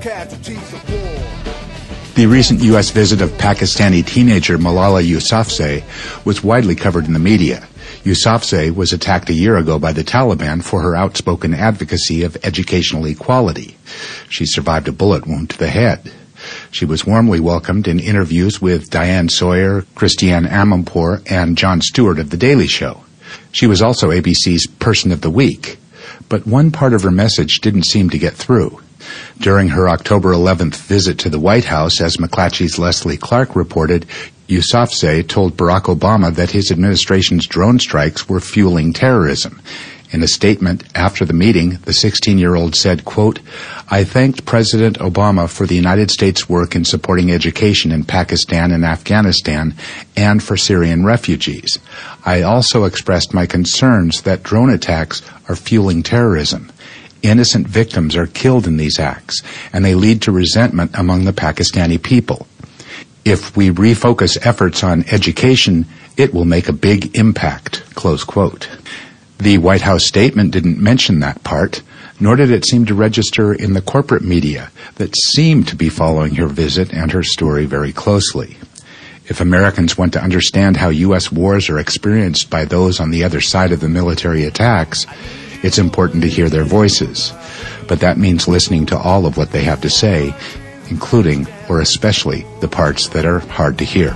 [0.00, 1.48] Casualties of war.
[2.14, 2.90] The recent U.S.
[2.90, 5.84] visit of Pakistani teenager Malala Yousafzai
[6.24, 7.66] was widely covered in the media.
[8.08, 13.04] Yousafzai was attacked a year ago by the Taliban for her outspoken advocacy of educational
[13.04, 13.76] equality.
[14.30, 16.10] She survived a bullet wound to the head.
[16.70, 22.30] She was warmly welcomed in interviews with Diane Sawyer, Christiane Amanpour, and Jon Stewart of
[22.30, 23.04] The Daily Show.
[23.52, 25.78] She was also ABC's Person of the Week.
[26.30, 28.80] But one part of her message didn't seem to get through.
[29.38, 34.06] During her October 11th visit to the White House, as McClatchy's Lesley Clark reported,
[34.48, 39.60] Yousafzai told Barack Obama that his administration's drone strikes were fueling terrorism.
[40.10, 43.40] In a statement after the meeting, the 16-year-old said, quote,
[43.90, 48.86] I thanked President Obama for the United States work in supporting education in Pakistan and
[48.86, 49.74] Afghanistan
[50.16, 51.78] and for Syrian refugees.
[52.24, 56.72] I also expressed my concerns that drone attacks are fueling terrorism.
[57.20, 59.42] Innocent victims are killed in these acts,
[59.74, 62.46] and they lead to resentment among the Pakistani people.
[63.28, 65.84] If we refocus efforts on education,
[66.16, 67.84] it will make a big impact.
[67.94, 68.70] Close quote.
[69.36, 71.82] The White House statement didn't mention that part,
[72.18, 76.36] nor did it seem to register in the corporate media that seemed to be following
[76.36, 78.56] her visit and her story very closely.
[79.26, 81.30] If Americans want to understand how U.S.
[81.30, 85.06] wars are experienced by those on the other side of the military attacks,
[85.62, 87.34] it's important to hear their voices.
[87.88, 90.34] But that means listening to all of what they have to say,
[90.90, 94.14] including or especially the parts that are hard to hear.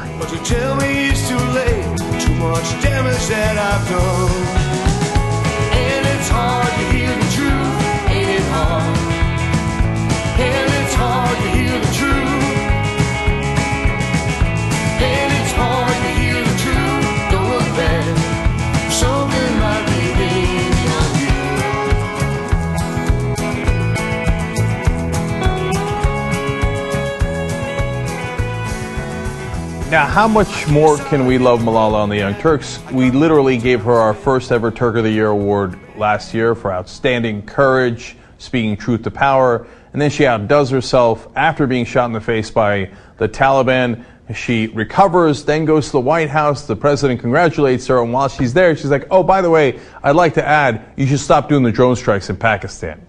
[29.92, 32.80] Now, how much more can we love Malala on the Young Turks?
[32.92, 36.72] We literally gave her our first ever Turk of the Year award last year for
[36.72, 42.12] outstanding courage, speaking truth to power, and then she outdoes herself after being shot in
[42.12, 44.02] the face by the Taliban.
[44.34, 46.66] She recovers, then goes to the White House.
[46.66, 50.16] The president congratulates her, and while she's there, she's like, Oh, by the way, I'd
[50.16, 53.06] like to add, you should stop doing the drone strikes in Pakistan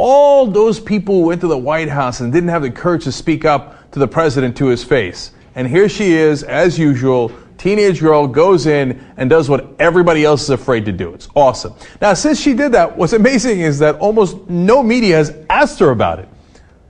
[0.00, 3.10] all those people who went to the White House and didn't have the courage to
[3.10, 5.32] speak up to the president to his face.
[5.58, 10.44] And here she is, as usual, teenage girl goes in and does what everybody else
[10.44, 11.12] is afraid to do.
[11.14, 11.74] It's awesome.
[12.00, 15.90] Now, since she did that, what's amazing is that almost no media has asked her
[15.90, 16.28] about it.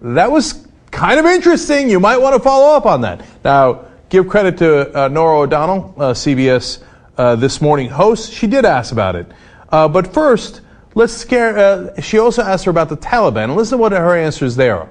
[0.03, 1.89] That was kind of interesting.
[1.89, 3.25] You might want to follow up on that.
[3.43, 6.83] Now, give credit to uh, Norah O'Donnell, uh, CBS
[7.17, 8.31] uh, This Morning host.
[8.31, 9.33] She did ask about it.
[9.71, 10.61] Uh, but first,
[10.95, 11.57] let's scare.
[11.57, 13.57] Uh, she also asked her about the Taliban.
[13.57, 14.91] Listen to what her answers there are.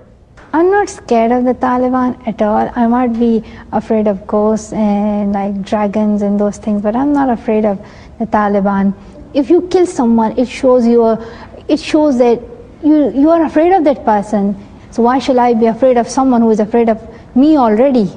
[0.53, 2.71] I'm not scared of the Taliban at all.
[2.75, 7.29] I might be afraid of ghosts and like dragons and those things, but I'm not
[7.29, 7.85] afraid of
[8.17, 8.93] the Taliban.
[9.33, 12.41] If you kill someone, it shows you—it shows that
[12.83, 14.55] you you are afraid of that person.
[14.91, 16.97] So why shall I be afraid of someone who is afraid of
[17.35, 18.09] me already?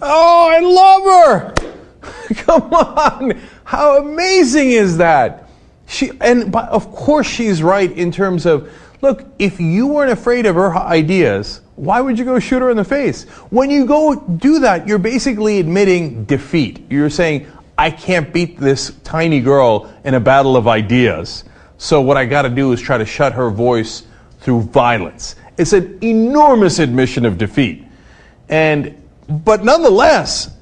[0.00, 1.54] Oh, I love her.
[2.44, 3.40] Come on.
[3.64, 5.48] How amazing is that?
[5.86, 8.70] She and of course she's right in terms of
[9.02, 12.76] look, if you weren't afraid of her ideas, why would you go shoot her in
[12.76, 13.24] the face?
[13.50, 16.86] When you go do that, you're basically admitting defeat.
[16.88, 17.46] You're saying,
[17.76, 21.44] I can't beat this tiny girl in a battle of ideas.
[21.78, 24.04] So what I got to do is try to shut her voice
[24.40, 25.34] through violence.
[25.58, 27.84] It's an enormous admission of defeat.
[28.48, 28.96] And
[29.28, 30.54] but nonetheless,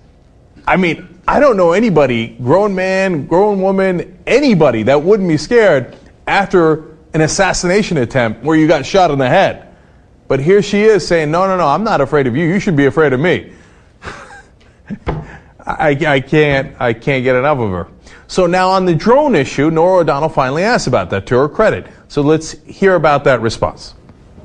[0.67, 5.97] I mean, I don't know anybody, grown man, grown woman, anybody that wouldn't be scared
[6.27, 9.67] after an assassination attempt where you got shot in the head.
[10.29, 12.47] But here she is saying, No, no, no, I'm not afraid of you.
[12.47, 13.53] You should be afraid of me.
[15.67, 17.89] I, I, can't, I can't get enough of her.
[18.29, 21.87] So now on the drone issue, Norah O'Donnell finally asked about that to her credit.
[22.07, 23.95] So let's hear about that response.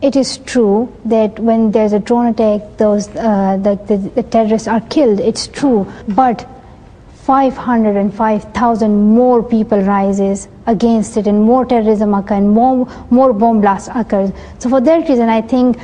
[0.02, 4.68] It is true that when there's a drone attack, those uh, the, the, the terrorists
[4.68, 5.20] are killed.
[5.20, 6.48] It's true, but
[7.26, 13.90] 505,000 more people rises against it, and more terrorism occurs, and more more bomb blasts
[13.96, 14.32] occurs.
[14.60, 15.80] So for that reason, I think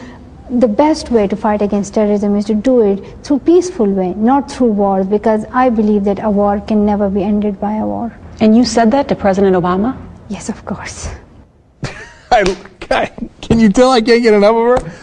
[0.51, 4.51] the best way to fight against terrorism is to do it through peaceful way, not
[4.51, 8.15] through wars, because I believe that a war can never be ended by a war.
[8.39, 9.97] And you said that to President Obama?
[10.29, 11.09] Yes, of course.
[12.31, 12.43] I,
[12.91, 13.11] I,
[13.41, 14.93] can you tell I can't get enough of her?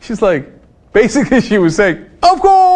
[0.00, 0.50] She's like,
[0.94, 2.73] basically, she was saying, of course.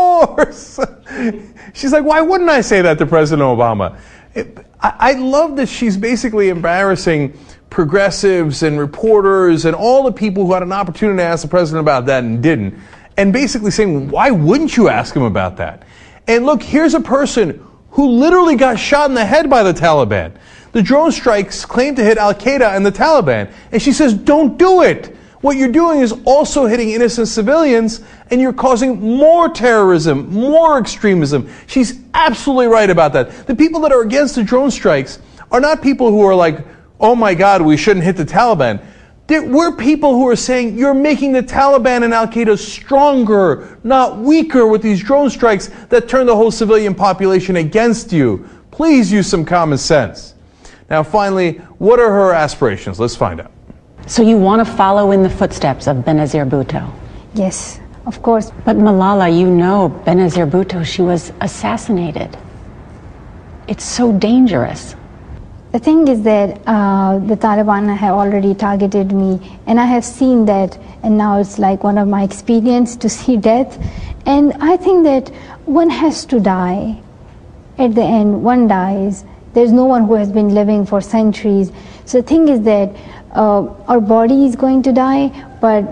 [1.74, 3.98] She's like, why wouldn't I say that to President Obama?
[4.34, 7.38] It, I, I love that she's basically embarrassing
[7.70, 11.80] progressives and reporters and all the people who had an opportunity to ask the president
[11.80, 12.78] about that and didn't,
[13.16, 15.82] and basically saying, why wouldn't you ask him about that?
[16.26, 20.32] And look, here's a person who literally got shot in the head by the Taliban.
[20.72, 24.58] The drone strikes claim to hit Al Qaeda and the Taliban, and she says, don't
[24.58, 25.16] do it.
[25.40, 31.48] What you're doing is also hitting innocent civilians, and you're causing more terrorism, more extremism.
[31.68, 33.46] She's absolutely right about that.
[33.46, 35.20] The people that are against the drone strikes
[35.52, 36.66] are not people who are like,
[36.98, 38.84] oh my God, we shouldn't hit the Taliban.
[39.28, 44.18] There were people who are saying you're making the Taliban and Al Qaeda stronger, not
[44.18, 48.48] weaker, with these drone strikes that turn the whole civilian population against you.
[48.70, 50.34] Please use some common sense.
[50.90, 52.98] Now, finally, what are her aspirations?
[52.98, 53.52] Let's find out.
[54.08, 56.90] So you want to follow in the footsteps of Benazir Bhutto?
[57.34, 58.50] Yes, of course.
[58.64, 62.34] But Malala, you know Benazir Bhutto, she was assassinated.
[63.68, 64.96] It's so dangerous.
[65.72, 70.46] The thing is that uh, the Taliban have already targeted me, and I have seen
[70.46, 73.76] that, and now it's like one of my experience to see death.
[74.24, 75.28] And I think that
[75.66, 76.98] one has to die.
[77.76, 79.26] At the end, one dies.
[79.52, 81.72] There's no one who has been living for centuries.
[82.06, 82.96] So the thing is that
[83.32, 85.28] uh, our body is going to die,
[85.60, 85.84] but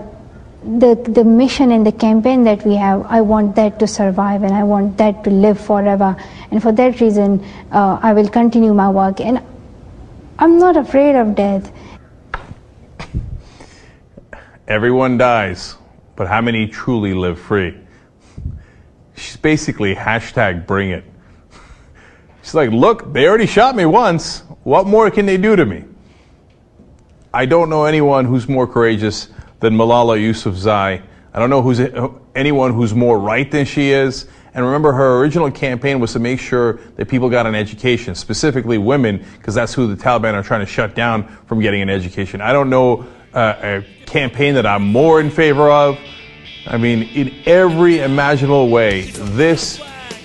[0.79, 4.53] the the mission and the campaign that we have, I want that to survive, and
[4.53, 6.15] I want that to live forever.
[6.51, 9.21] And for that reason, uh, I will continue my work.
[9.21, 9.41] And
[10.39, 11.71] I'm not afraid of death.
[14.67, 15.75] Everyone dies,
[16.15, 17.77] but how many truly live free?
[19.15, 21.05] She's basically hashtag bring it.
[22.43, 24.39] She's like, look, they already shot me once.
[24.63, 25.85] What more can they do to me?
[27.37, 29.27] I don't know anyone who's more courageous
[29.59, 31.03] than Malala Yousafzai.
[31.31, 31.79] I don't know who's
[32.33, 34.25] anyone who's more right than she is.
[34.55, 38.79] And remember, her original campaign was to make sure that people got an education, specifically
[38.79, 42.41] women, because that's who the Taliban are trying to shut down from getting an education.
[42.41, 45.99] I don't know uh, a campaign that I'm more in favor of.
[46.65, 49.79] I mean, in every imaginable way, this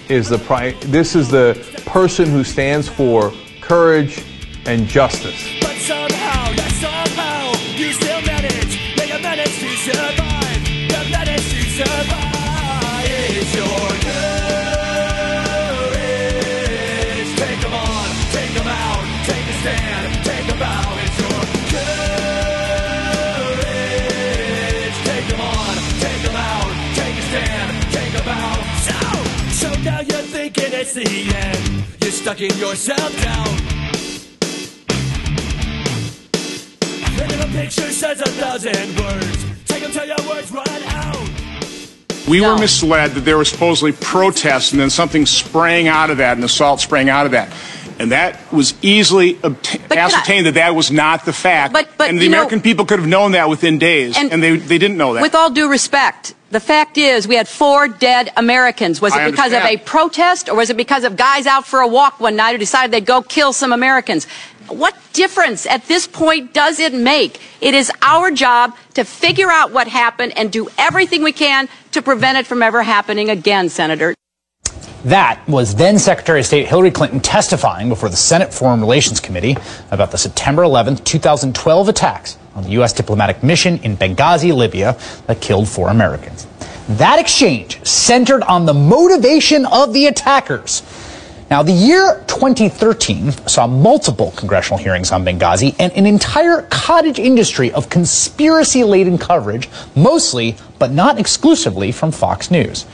[0.08, 4.24] is the pri- this is the person who stands for courage
[4.64, 5.60] and justice.
[11.84, 14.22] It's your courage.
[17.36, 20.96] Take on, take out, take a stand, take a bow.
[21.02, 22.22] It's your courage.
[25.04, 28.56] Take on, take out, take a stand, take a bow.
[28.86, 28.98] So,
[29.50, 31.84] so now you're thinking it's the end.
[32.00, 33.48] You're stuck in yourself down.
[37.22, 41.41] And a picture says a thousand words, take till your words run out.
[42.28, 46.36] We were misled that there were supposedly protests and then something sprang out of that,
[46.36, 47.52] an assault sprang out of that.
[47.98, 51.72] And that was easily obta- can I- ascertained that that was not the fact.
[51.72, 54.32] But- but, and the you know- American people could have known that within days, and,
[54.32, 55.22] And- they, they didn't know that.
[55.22, 59.00] With all due respect, the fact is we had four dead Americans.
[59.00, 61.80] Was it I because of a protest or was it because of guys out for
[61.80, 64.26] a walk one night who decided they'd go kill some Americans?
[64.68, 67.40] What difference at this point does it make?
[67.60, 72.02] It is our job to figure out what happened and do everything we can to
[72.02, 74.14] prevent it from ever happening again, Senator.
[75.04, 79.56] That was then Secretary of State Hillary Clinton testifying before the Senate Foreign Relations Committee
[79.90, 82.92] about the September 11, 2012 attacks on the U.S.
[82.92, 86.46] diplomatic mission in Benghazi, Libya, that killed four Americans.
[86.88, 90.82] That exchange centered on the motivation of the attackers.
[91.52, 97.70] Now, the year 2013 saw multiple congressional hearings on Benghazi and an entire cottage industry
[97.72, 102.86] of conspiracy laden coverage, mostly, but not exclusively, from Fox News.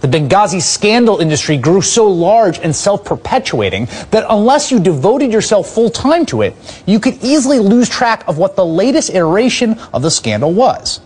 [0.00, 5.68] The Benghazi scandal industry grew so large and self perpetuating that unless you devoted yourself
[5.70, 6.54] full time to it,
[6.86, 11.00] you could easily lose track of what the latest iteration of the scandal was.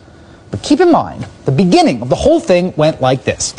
[0.51, 3.53] But keep in mind, the beginning of the whole thing went like this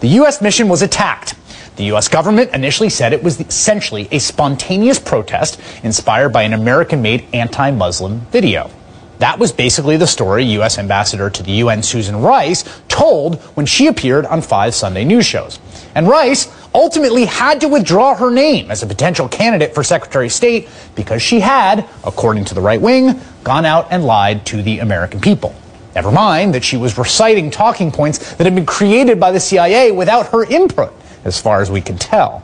[0.00, 0.42] the U.S.
[0.42, 1.36] mission was attacked.
[1.76, 2.08] The U.S.
[2.08, 7.70] government initially said it was essentially a spontaneous protest inspired by an American made anti
[7.70, 8.70] Muslim video.
[9.18, 10.78] That was basically the story U.S.
[10.78, 15.58] Ambassador to the UN Susan Rice told when she appeared on five Sunday news shows.
[15.94, 20.32] And Rice ultimately had to withdraw her name as a potential candidate for Secretary of
[20.32, 24.80] State because she had, according to the right wing, gone out and lied to the
[24.80, 25.54] American people.
[25.94, 29.92] Never mind that she was reciting talking points that had been created by the CIA
[29.92, 30.92] without her input,
[31.26, 32.42] as far as we can tell.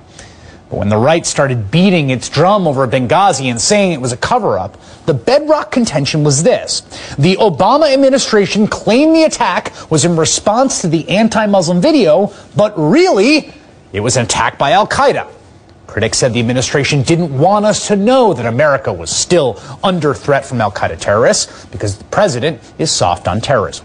[0.69, 4.17] But when the right started beating its drum over Benghazi and saying it was a
[4.17, 6.81] cover up, the bedrock contention was this.
[7.17, 12.73] The Obama administration claimed the attack was in response to the anti Muslim video, but
[12.77, 13.53] really,
[13.93, 15.31] it was an attack by Al Qaeda.
[15.87, 20.45] Critics said the administration didn't want us to know that America was still under threat
[20.47, 23.85] from Al Qaeda terrorists because the president is soft on terrorism.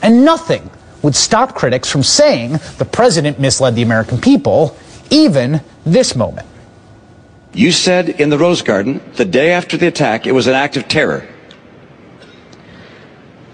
[0.00, 0.70] And nothing
[1.02, 4.76] would stop critics from saying the president misled the American people,
[5.10, 6.46] even this moment.
[7.52, 10.76] You said in the Rose Garden, the day after the attack, it was an act
[10.76, 11.26] of terror.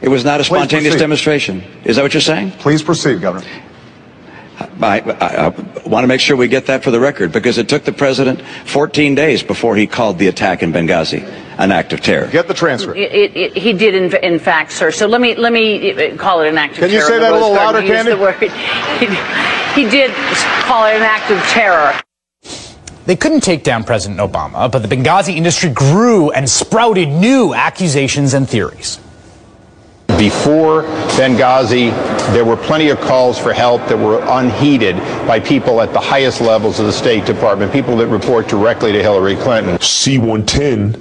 [0.03, 1.63] It was not a spontaneous demonstration.
[1.85, 2.53] Is that what you're saying?
[2.53, 3.47] Please proceed, Governor.
[4.83, 5.49] I, I, I
[5.89, 8.43] want to make sure we get that for the record because it took the president
[8.67, 11.23] 14 days before he called the attack in Benghazi
[11.59, 12.29] an act of terror.
[12.29, 12.99] Get the transcript.
[12.99, 14.91] It, it, it, he did, in, in fact, sir.
[14.91, 16.89] So let me let me uh, call it an act of terror.
[16.89, 18.11] Can you say that a little louder, He used Candy?
[18.13, 18.37] the word-
[19.77, 20.13] He, he did
[20.65, 21.99] call it an act of terror.
[23.07, 28.35] They couldn't take down President Obama, but the Benghazi industry grew and sprouted new accusations
[28.35, 28.99] and theories.
[30.19, 30.85] Before
[31.19, 31.91] Benghazi,
[32.33, 34.97] there were plenty of calls for help that were unheeded
[35.27, 39.03] by people at the highest levels of the State Department, people that report directly to
[39.03, 39.79] Hillary Clinton.
[39.79, 41.01] C-110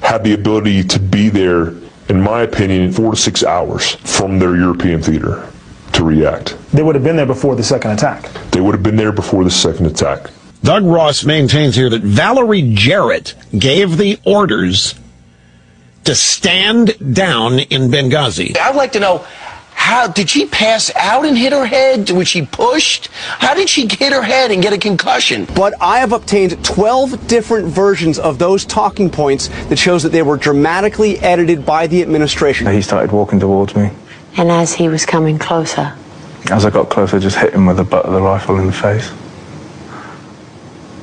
[0.00, 1.74] had the ability to be there,
[2.08, 5.46] in my opinion, in four to six hours from their European theater
[5.92, 6.56] to react.
[6.72, 8.32] They would have been there before the second attack.
[8.50, 10.30] They would have been there before the second attack.
[10.62, 14.94] Doug Ross maintains here that Valerie Jarrett gave the orders
[16.04, 18.56] to stand down in Benghazi.
[18.58, 19.24] I'd like to know
[19.74, 22.08] how did she pass out and hit her head?
[22.10, 23.06] Was she pushed?
[23.12, 25.46] How did she hit her head and get a concussion?
[25.56, 30.22] But I have obtained 12 different versions of those talking points that shows that they
[30.22, 32.66] were dramatically edited by the administration.
[32.68, 33.90] He started walking towards me.
[34.36, 35.94] And as he was coming closer,
[36.50, 38.66] As I got closer, I just hit him with the butt of the rifle in
[38.66, 39.10] the face.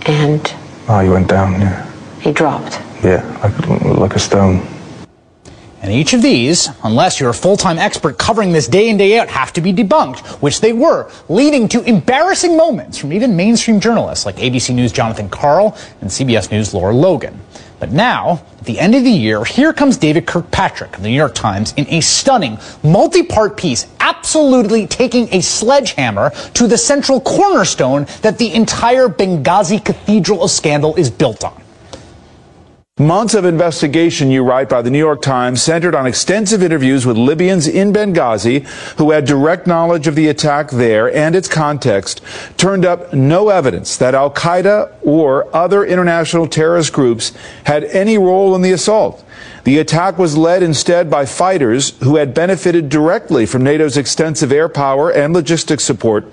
[0.06, 0.54] and
[0.88, 1.86] Oh, he went down, yeah.
[2.22, 2.80] he dropped.
[3.04, 4.66] Yeah, like, like a stone.
[5.82, 9.18] And each of these, unless you're a full time expert covering this day in, day
[9.18, 13.80] out, have to be debunked, which they were, leading to embarrassing moments from even mainstream
[13.80, 17.40] journalists like ABC News' Jonathan Karl and CBS News' Lara Logan.
[17.80, 21.16] But now, at the end of the year, here comes David Kirkpatrick of the New
[21.16, 27.22] York Times in a stunning, multi part piece, absolutely taking a sledgehammer to the central
[27.22, 31.59] cornerstone that the entire Benghazi Cathedral of Scandal is built on.
[33.00, 37.16] Months of investigation, you write, by the New York Times centered on extensive interviews with
[37.16, 42.22] Libyans in Benghazi who had direct knowledge of the attack there and its context,
[42.58, 47.32] turned up no evidence that Al Qaeda or other international terrorist groups
[47.64, 49.24] had any role in the assault.
[49.64, 54.68] The attack was led instead by fighters who had benefited directly from NATO's extensive air
[54.68, 56.26] power and logistics support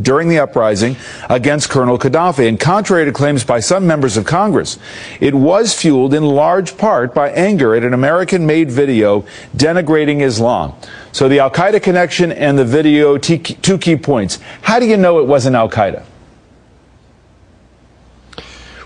[0.00, 0.96] during the uprising
[1.28, 2.48] against Colonel Gaddafi.
[2.48, 4.78] And contrary to claims by some members of Congress,
[5.20, 9.24] it was fueled in large part by anger at an American made video
[9.56, 10.74] denigrating Islam.
[11.12, 14.38] So the Al Qaeda connection and the video, two key points.
[14.62, 16.04] How do you know it wasn't Al Qaeda?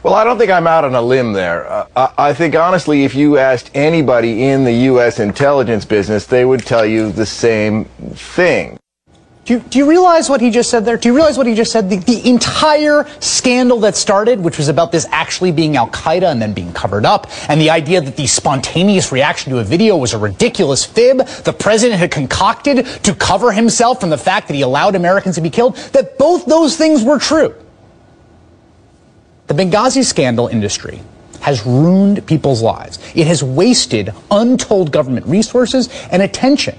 [0.03, 1.71] Well, I don't think I'm out on a limb there.
[1.71, 5.21] Uh, I think, honestly, if you asked anybody in the U.S.
[5.21, 7.85] intelligence business, they would tell you the same
[8.15, 8.80] thing.
[9.47, 10.97] Do you, do you realize what he just said there?
[10.97, 11.89] Do you realize what he just said?
[11.89, 16.41] The, the entire scandal that started, which was about this actually being Al Qaeda and
[16.41, 20.13] then being covered up, and the idea that the spontaneous reaction to a video was
[20.13, 24.63] a ridiculous fib the president had concocted to cover himself from the fact that he
[24.63, 27.55] allowed Americans to be killed, that both those things were true.
[29.47, 31.01] The Benghazi scandal industry
[31.41, 32.99] has ruined people's lives.
[33.17, 36.79] It has wasted untold government resources and attention.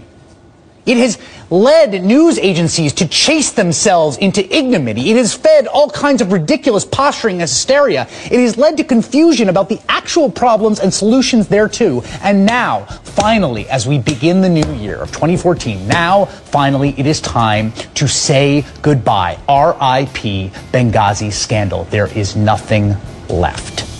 [0.85, 1.19] It has
[1.49, 5.11] led news agencies to chase themselves into ignominy.
[5.11, 8.07] It has fed all kinds of ridiculous posturing and hysteria.
[8.25, 12.01] It has led to confusion about the actual problems and solutions thereto.
[12.21, 17.21] And now, finally, as we begin the new year of 2014, now, finally, it is
[17.21, 19.37] time to say goodbye.
[19.47, 20.51] R.I.P.
[20.71, 21.83] Benghazi scandal.
[21.85, 22.95] There is nothing
[23.29, 23.90] left.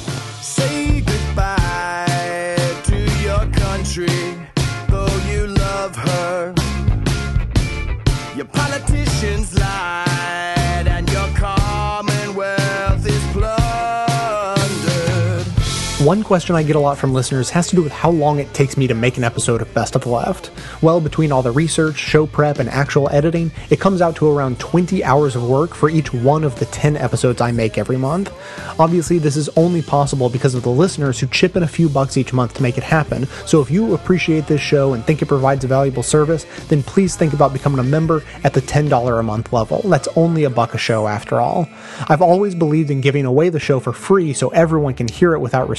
[16.12, 18.54] One question I get a lot from listeners has to do with how long it
[18.54, 20.52] takes me to make an episode of Best of the Left.
[20.82, 24.60] Well, between all the research, show prep, and actual editing, it comes out to around
[24.60, 28.30] 20 hours of work for each one of the 10 episodes I make every month.
[28.78, 32.18] Obviously, this is only possible because of the listeners who chip in a few bucks
[32.18, 35.28] each month to make it happen, so if you appreciate this show and think it
[35.28, 39.24] provides a valuable service, then please think about becoming a member at the $10 a
[39.24, 39.80] month level.
[39.86, 41.70] That's only a buck a show after all.
[42.10, 45.40] I've always believed in giving away the show for free so everyone can hear it
[45.40, 45.70] without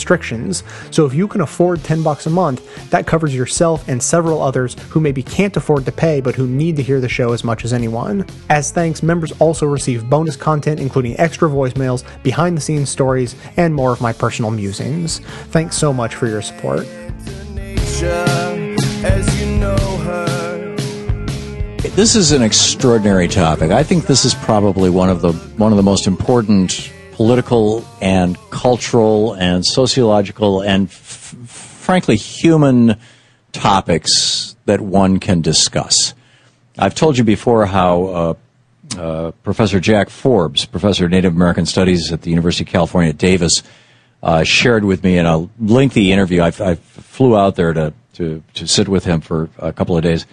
[0.90, 4.74] So if you can afford 10 bucks a month, that covers yourself and several others
[4.90, 7.64] who maybe can't afford to pay but who need to hear the show as much
[7.64, 8.26] as anyone.
[8.48, 13.74] As thanks, members also receive bonus content including extra voicemails, behind the scenes stories, and
[13.74, 15.18] more of my personal musings.
[15.50, 16.86] Thanks so much for your support.
[21.94, 23.70] This is an extraordinary topic.
[23.70, 26.90] I think this is probably one of the one of the most important
[27.22, 32.96] political and cultural and sociological and f- frankly human
[33.52, 36.14] topics that one can discuss.
[36.76, 38.34] I've told you before how uh,
[38.98, 43.18] uh, Professor Jack Forbes, professor of Native American Studies at the University of California at
[43.18, 43.62] Davis,
[44.24, 46.42] uh, shared with me in a lengthy interview.
[46.42, 50.02] I, I flew out there to, to, to sit with him for a couple of
[50.02, 50.26] days.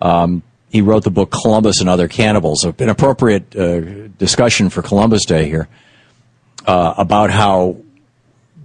[0.00, 5.24] Um, he wrote the book Columbus and Other Cannibals, an appropriate uh, discussion for Columbus
[5.24, 5.68] Day here,
[6.66, 7.76] uh, about how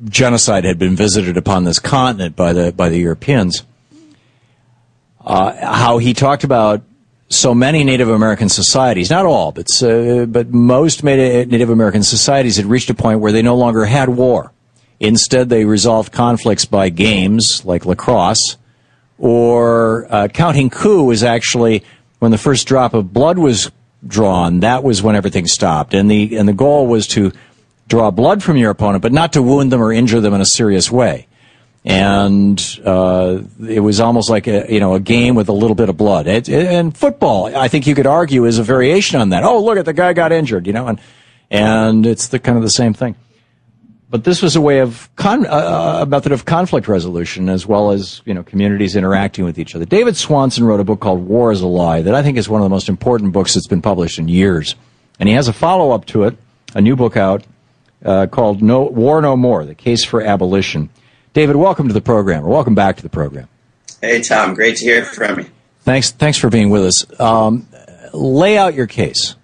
[0.05, 3.63] genocide had been visited upon this continent by the by the Europeans.
[5.25, 6.83] Uh, how he talked about
[7.29, 12.65] so many Native American societies, not all, but uh, but most Native American societies had
[12.65, 14.53] reached a point where they no longer had war.
[14.99, 18.57] Instead, they resolved conflicts by games like lacrosse,
[19.19, 21.83] or uh, counting coup was actually
[22.19, 23.71] when the first drop of blood was
[24.05, 24.61] drawn.
[24.61, 27.33] That was when everything stopped, and the and the goal was to
[27.87, 30.45] draw blood from your opponent, but not to wound them or injure them in a
[30.45, 31.27] serious way.
[31.85, 35.87] And uh, it was almost like a you know a game with a little bit
[35.87, 36.27] of blood.
[36.27, 39.43] It, it, and football, I think you could argue, is a variation on that.
[39.43, 40.99] Oh, look at the guy got injured, you know, and
[41.49, 43.15] and it's the kind of the same thing.
[44.09, 47.91] But this was a way of con- uh, a method of conflict resolution as well
[47.91, 49.85] as you know communities interacting with each other.
[49.85, 52.59] David Swanson wrote a book called War is a Lie that I think is one
[52.59, 54.75] of the most important books that's been published in years,
[55.21, 56.37] and he has a follow up to it,
[56.75, 57.45] a new book out
[58.03, 60.89] uh, called "No War No More: The Case for Abolition."
[61.33, 63.47] David, welcome to the program, or welcome back to the program.
[64.01, 64.53] Hey, Thom.
[64.53, 65.45] Great to hear from you.
[65.81, 67.19] Thanks, thanks for being with us.
[67.19, 67.67] Um,
[68.13, 69.35] lay out your case.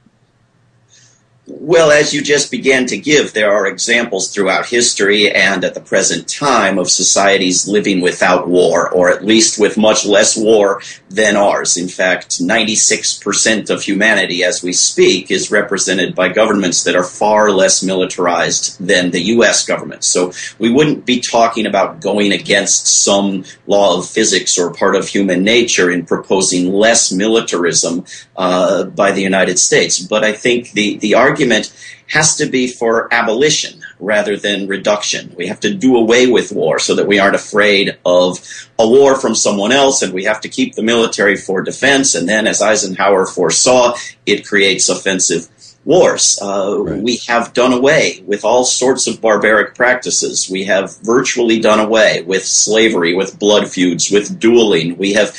[1.46, 5.82] Well, as you just began to give, there are examples throughout history and at the
[5.82, 11.36] present time of societies living without war, or at least with much less war than
[11.36, 11.76] ours.
[11.76, 17.52] In fact, 96% of humanity as we speak is represented by governments that are far
[17.52, 19.66] less militarized than the U.S.
[19.66, 20.06] government.
[20.06, 25.10] So we wouldn't be talking about going against some law of physics or part of
[25.10, 28.06] human nature in proposing less militarism
[28.38, 30.00] uh, by the United States.
[30.00, 31.74] But I think the, the argument argument
[32.08, 35.34] has to be for abolition rather than reduction.
[35.36, 38.38] We have to do away with war so that we aren't afraid of
[38.78, 42.14] a war from someone else, and we have to keep the military for defense.
[42.14, 45.48] And then, as Eisenhower foresaw, it creates offensive
[45.86, 46.40] wars.
[46.42, 47.02] Uh, right.
[47.02, 50.50] We have done away with all sorts of barbaric practices.
[50.50, 54.98] We have virtually done away with slavery, with blood feuds, with dueling.
[54.98, 55.36] We have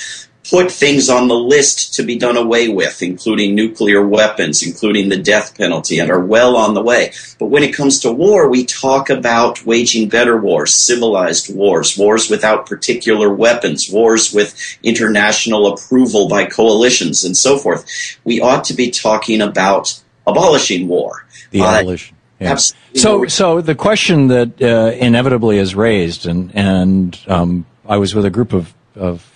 [0.49, 5.17] put things on the list to be done away with, including nuclear weapons, including the
[5.17, 7.13] death penalty, and are well on the way.
[7.39, 12.29] But when it comes to war, we talk about waging better wars, civilized wars, wars
[12.29, 17.85] without particular weapons, wars with international approval by coalitions, and so forth.
[18.25, 21.27] We ought to be talking about abolishing war.
[21.51, 22.17] The Uh, abolition.
[22.41, 22.51] Yeah.
[22.53, 23.01] absolutely.
[23.01, 28.25] So, so the question that uh, inevitably is raised, and and um, I was with
[28.25, 29.34] a group of of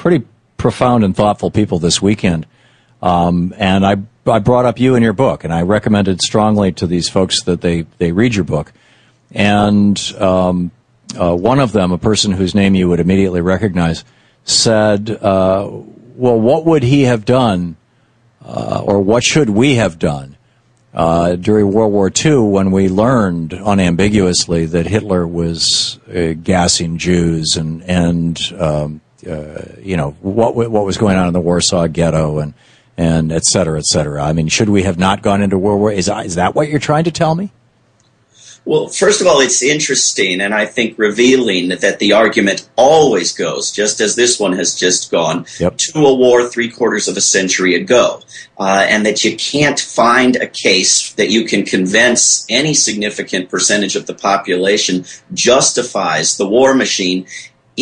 [0.00, 0.26] pretty
[0.56, 2.46] profound and thoughtful people this weekend,
[3.02, 3.96] um, and I
[4.26, 7.60] I brought up you and your book, and I recommended strongly to these folks that
[7.60, 8.72] they they read your book,
[9.32, 10.70] and um,
[11.20, 14.04] uh, one of them, a person whose name you would immediately recognize,
[14.44, 15.68] said, uh,
[16.16, 17.76] "Well, what would he have done,
[18.44, 20.36] uh, or what should we have done?"
[20.92, 27.56] uh, during World War II when we learned unambiguously that Hitler was uh, gassing Jews
[27.56, 32.54] and and um, you know what what was going on in the Warsaw Ghetto and
[32.96, 34.22] and et cetera, et cetera.
[34.22, 35.92] I mean, should we have not gone into World War?
[35.92, 37.50] Is is that what you're trying to tell me?
[38.66, 43.72] Well, first of all, it's interesting and I think revealing that the argument always goes,
[43.72, 47.74] just as this one has just gone, to a war three quarters of a century
[47.74, 48.20] ago.
[48.58, 53.96] Uh, and that you can't find a case that you can convince any significant percentage
[53.96, 57.26] of the population justifies the war machine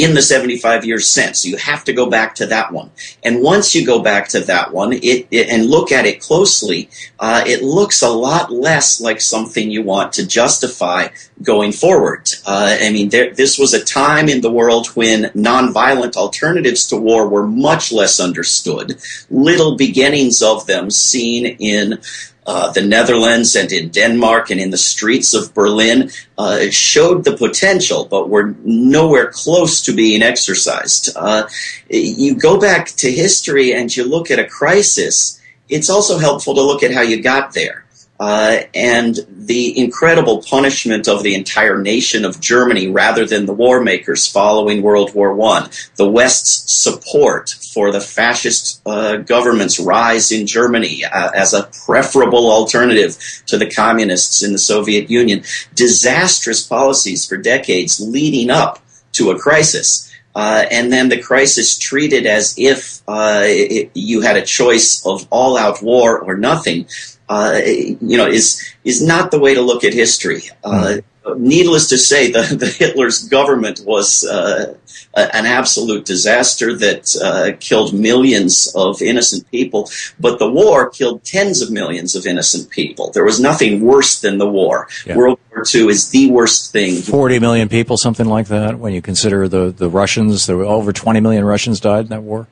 [0.03, 1.44] in the 75 years since.
[1.44, 2.90] You have to go back to that one.
[3.22, 6.88] And once you go back to that one it, it and look at it closely,
[7.18, 11.09] uh, it looks a lot less like something you want to justify
[11.42, 12.28] going forward.
[12.46, 16.96] Uh, I mean, there, this was a time in the world when nonviolent alternatives to
[16.96, 19.01] war were much less understood.
[19.30, 22.01] Little beginnings of them seen in
[22.49, 27.36] uh, the Netherlands and in Denmark and in the streets of Berlin uh, showed the
[27.36, 31.11] potential, but were nowhere close to being exercised.
[31.14, 31.46] Uh,
[31.90, 35.38] you go back to history and you look at a crisis,
[35.68, 37.84] it's also helpful to look at how you got there.
[38.20, 43.80] Uh, and the incredible punishment of the entire nation of Germany rather than the war
[43.80, 50.48] makers following World War One, the West's support for the fascist uh, government's rise in
[50.48, 53.16] Germany uh, as a preferable alternative
[53.46, 55.44] to the communists in the Soviet Union,
[55.74, 58.80] disastrous policies for decades leading up
[59.12, 60.12] to a crisis.
[60.34, 65.26] Uh, and then the crisis treated as if uh, it, you had a choice of
[65.30, 66.86] all-out war or nothing
[67.28, 70.42] uh, you know, is is not the way to look at history.
[70.64, 70.98] Uh,
[71.36, 74.74] needless to say, the, the Hitler's government was uh,
[75.14, 79.90] a- an absolute disaster that uh, killed millions of innocent people.
[80.18, 83.10] But the war killed tens of millions of innocent people.
[83.10, 84.88] There was nothing worse than the war.
[85.16, 86.96] World War II is the worst thing.
[87.02, 90.46] 40 million people, something like that, when you consider the, the Russians.
[90.46, 92.46] There were over 20 million Russians died in that war.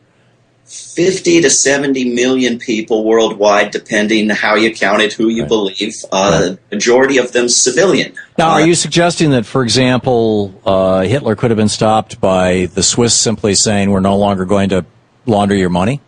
[0.67, 5.95] 50 to 70 million people worldwide, depending how you count it, who you believe.
[6.11, 8.15] Uh, Majority of them civilian.
[8.37, 12.83] Now, are you suggesting that, for example, uh, Hitler could have been stopped by the
[12.83, 14.85] Swiss simply saying, we're no longer going to
[15.25, 16.01] launder your money?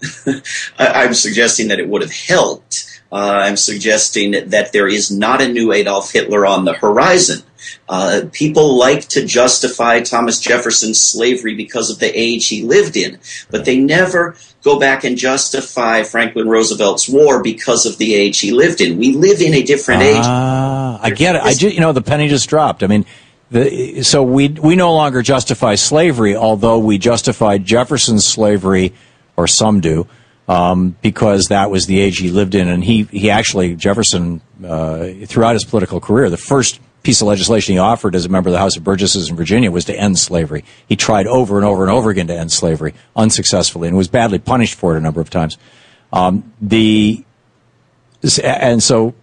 [0.78, 2.87] I'm suggesting that it would have helped.
[3.10, 7.42] Uh, I'm suggesting that there is not a new Adolf Hitler on the horizon.
[7.88, 13.18] Uh, people like to justify Thomas Jefferson's slavery because of the age he lived in,
[13.50, 18.52] but they never go back and justify Franklin Roosevelt's war because of the age he
[18.52, 18.98] lived in.
[18.98, 20.16] We live in a different age.
[20.18, 21.42] Ah, I get it.
[21.42, 22.82] I ju- you know, the penny just dropped.
[22.82, 23.06] I mean,
[23.50, 28.92] the, so we we no longer justify slavery, although we justified Jefferson's slavery,
[29.36, 30.06] or some do,
[30.48, 35.08] um, because that was the age he lived in, and he he actually Jefferson uh,
[35.26, 38.52] throughout his political career, the first piece of legislation he offered as a member of
[38.52, 40.64] the House of Burgesses in Virginia was to end slavery.
[40.88, 44.38] He tried over and over and over again to end slavery unsuccessfully, and was badly
[44.38, 45.58] punished for it a number of times.
[46.12, 47.24] Um, the
[48.42, 49.14] and so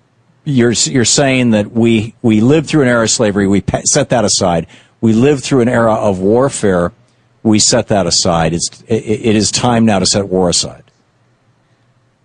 [0.44, 3.48] you're you're saying that we we lived through an era of slavery.
[3.48, 4.68] We set that aside.
[5.02, 6.94] We lived through an era of warfare.
[7.44, 8.54] We set that aside.
[8.54, 10.85] It's it, it is time now to set war aside.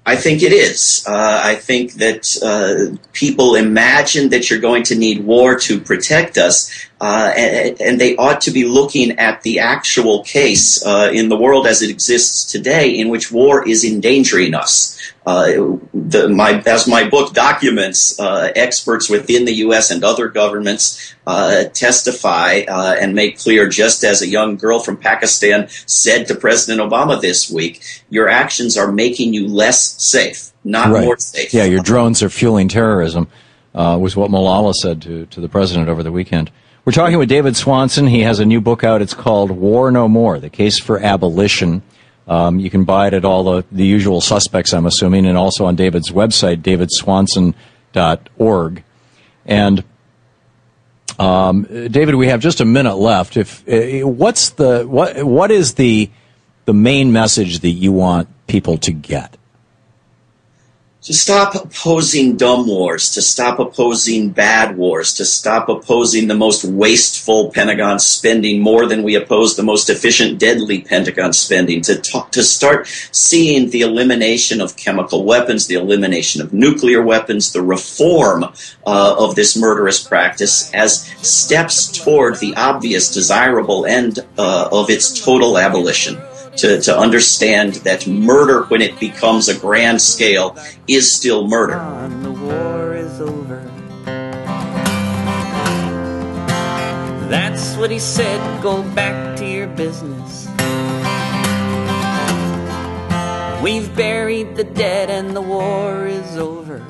[0.07, 1.05] I think it is.
[1.07, 6.39] Uh, I think that uh, people imagine that you're going to need war to protect
[6.39, 6.71] us,
[7.01, 11.37] uh, and, and, they ought to be looking at the actual case uh, in the
[11.37, 14.99] world as it exists today, in which war is endangering us.
[15.25, 19.91] Uh, the, my, as my book documents, uh, experts within the U.S.
[19.91, 21.15] and other governments
[21.73, 27.19] testify and make clear, just as a young girl from Pakistan said to President Obama
[27.19, 31.05] this week, your actions are making you less safe, not right.
[31.05, 31.55] more safe.
[31.55, 33.29] Yeah, your drones are fueling terrorism,
[33.75, 36.51] uh, was what Malala said to, to the president over the weekend.
[36.83, 38.07] We're talking with David Swanson.
[38.07, 39.03] He has a new book out.
[39.03, 41.83] It's called War No More: The Case for Abolition.
[42.27, 45.67] Um, you can buy it at all the, the usual suspects, I'm assuming, and also
[45.67, 48.85] on David's website, davidswanson.org.
[49.45, 49.85] And
[51.19, 53.37] um, David, we have just a minute left.
[53.37, 56.09] If uh, what's the what what is the
[56.65, 59.37] the main message that you want people to get?
[61.03, 66.63] To stop opposing dumb wars, to stop opposing bad wars, to stop opposing the most
[66.65, 72.31] wasteful Pentagon spending more than we oppose the most efficient, deadly Pentagon spending, to talk,
[72.33, 78.45] to start seeing the elimination of chemical weapons, the elimination of nuclear weapons, the reform
[78.45, 85.25] uh, of this murderous practice as steps toward the obvious, desirable end uh, of its
[85.25, 86.21] total abolition
[86.61, 90.57] to, to understand that murder, when it becomes a grand scale,
[90.87, 91.79] is still murder.
[92.23, 93.61] The war is over.
[97.29, 98.63] That's what he said.
[98.63, 100.47] Go back to your business.
[103.63, 106.90] We've buried the dead and the war is over.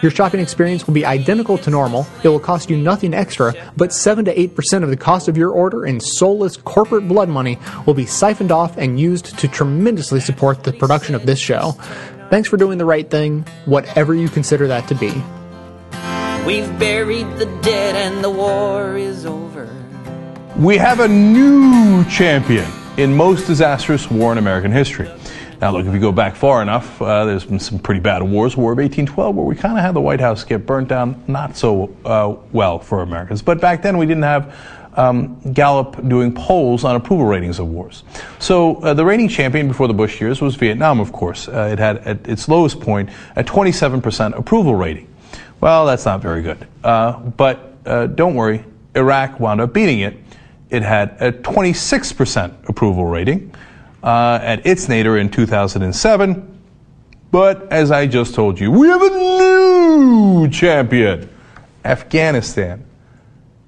[0.00, 2.06] Your shopping experience will be identical to normal.
[2.22, 5.50] It will cost you nothing extra, but 7 to 8% of the cost of your
[5.50, 10.62] order in soulless corporate blood money will be siphoned off and used to tremendously support
[10.62, 11.72] the production of this show.
[12.30, 15.10] Thanks for doing the right thing, whatever you consider that to be.
[16.46, 19.68] We've buried the dead and the war is over.
[20.56, 25.10] We have a new champion in most disastrous war in American history.
[25.60, 28.56] Now, look, if you go back far enough, uh, there's been some pretty bad wars.
[28.56, 31.56] War of 1812, where we kind of had the White House get burnt down, not
[31.56, 33.42] so uh, well for Americans.
[33.42, 34.54] But back then, we didn't have
[34.94, 38.04] um, Gallup doing polls on approval ratings of wars.
[38.38, 41.48] So uh, the reigning champion before the Bush years was Vietnam, of course.
[41.48, 45.12] Uh, it had at its lowest point a 27% approval rating.
[45.60, 46.68] Well, that's not very good.
[46.84, 50.16] Uh, but uh, don't worry, Iraq wound up beating it.
[50.70, 53.52] It had a 26% approval rating
[54.02, 56.58] uh, at its nadir in 2007.
[57.30, 61.28] But as I just told you, we have a new champion,
[61.84, 62.82] Afghanistan,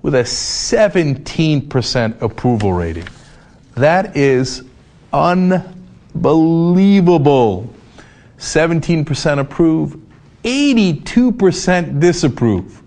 [0.03, 3.07] with a 17% approval rating.
[3.75, 4.65] That is
[5.13, 7.75] unbelievable.
[8.39, 10.01] 17% approve,
[10.45, 12.83] 82% disapprove.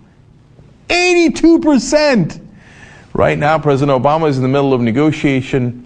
[0.88, 2.40] 82%!
[3.12, 5.83] Right now, President Obama is in the middle of negotiation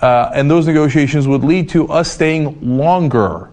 [0.00, 3.50] uh, and those negotiations would lead to us staying longer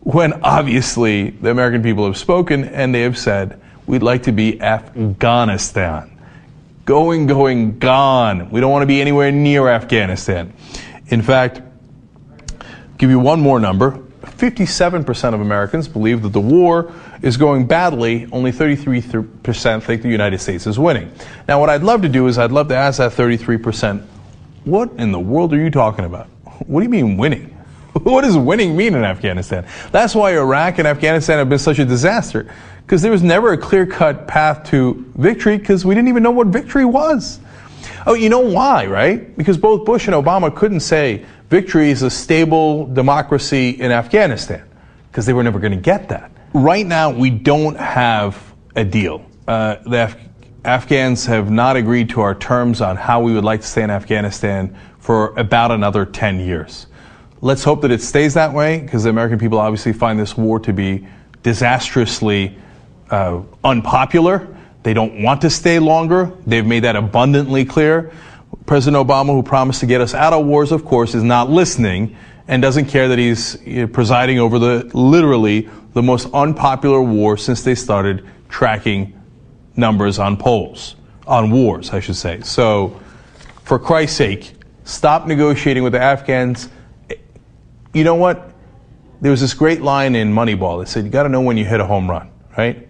[0.00, 4.60] when obviously the American people have spoken and they have said, we'd like to be
[4.60, 6.14] Afghanistan.
[6.84, 8.50] Going, going, gone.
[8.50, 10.52] We don't want to be anywhere near Afghanistan.
[11.08, 11.60] In fact,
[12.96, 14.02] give you one more number.
[14.22, 18.28] 57% of Americans believe that the war is going badly.
[18.32, 21.12] Only 33% think the United States is winning.
[21.46, 24.06] Now, what I'd love to do is I'd love to ask that 33%
[24.64, 26.26] what in the world are you talking about?
[26.66, 27.54] What do you mean winning?
[28.02, 29.66] What does winning mean in Afghanistan?
[29.90, 32.52] That's why Iraq and Afghanistan have been such a disaster.
[32.82, 36.30] Because there was never a clear cut path to victory because we didn't even know
[36.30, 37.40] what victory was.
[38.06, 39.36] Oh, you know why, right?
[39.36, 44.62] Because both Bush and Obama couldn't say victory is a stable democracy in Afghanistan
[45.10, 46.30] because they were never going to get that.
[46.54, 49.24] Right now, we don't have a deal.
[49.46, 50.27] Uh, the Af-
[50.64, 53.90] Afghans have not agreed to our terms on how we would like to stay in
[53.90, 56.88] Afghanistan for about another 10 years.
[57.40, 60.58] Let's hope that it stays that way because the American people obviously find this war
[60.60, 61.06] to be
[61.44, 62.58] disastrously
[63.10, 64.48] uh, unpopular.
[64.82, 66.32] They don't want to stay longer.
[66.44, 68.12] They've made that abundantly clear.
[68.66, 72.16] President Obama, who promised to get us out of wars, of course, is not listening
[72.48, 73.56] and doesn't care that he's
[73.92, 79.17] presiding over the literally the most unpopular war since they started tracking
[79.78, 82.40] numbers on polls, on wars, I should say.
[82.42, 83.00] So,
[83.64, 84.54] for Christ's sake,
[84.84, 86.68] stop negotiating with the Afghans.
[87.94, 88.50] You know what?
[89.20, 91.64] There was this great line in Moneyball that said, you got to know when you
[91.64, 92.88] hit a home run, right?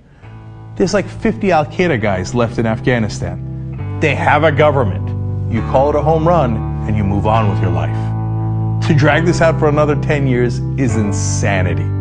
[0.76, 3.98] There's like 50 Al Qaeda guys left in Afghanistan.
[4.00, 5.08] They have a government.
[5.52, 7.96] You call it a home run and you move on with your life.
[8.86, 11.97] To drag this out for another 10 years is insanity.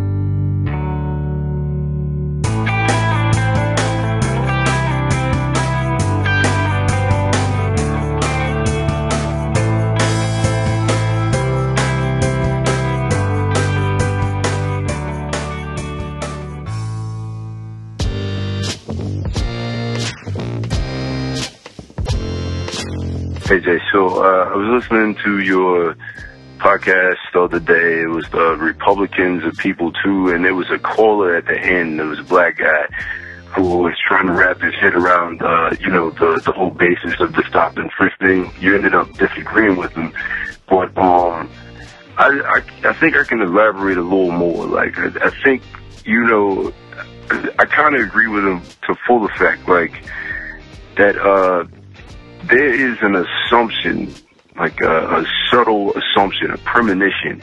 [24.57, 25.95] Was listening to your
[26.57, 28.01] podcast the other day.
[28.01, 31.99] It was the Republicans of People Too, and there was a caller at the end.
[31.99, 32.87] There was a black guy
[33.55, 37.19] who was trying to wrap his head around, uh, you know, the the whole basis
[37.19, 38.51] of the stop and frisk thing.
[38.59, 40.11] You ended up disagreeing with him,
[40.67, 41.49] but um,
[42.17, 44.65] I I, I think I can elaborate a little more.
[44.65, 45.61] Like I, I think
[46.05, 46.73] you know,
[47.59, 49.67] I kind of agree with him to full effect.
[49.67, 50.03] Like
[50.97, 51.65] that, uh,
[52.45, 54.13] there is an assumption,
[54.57, 57.41] like a, a subtle assumption, a premonition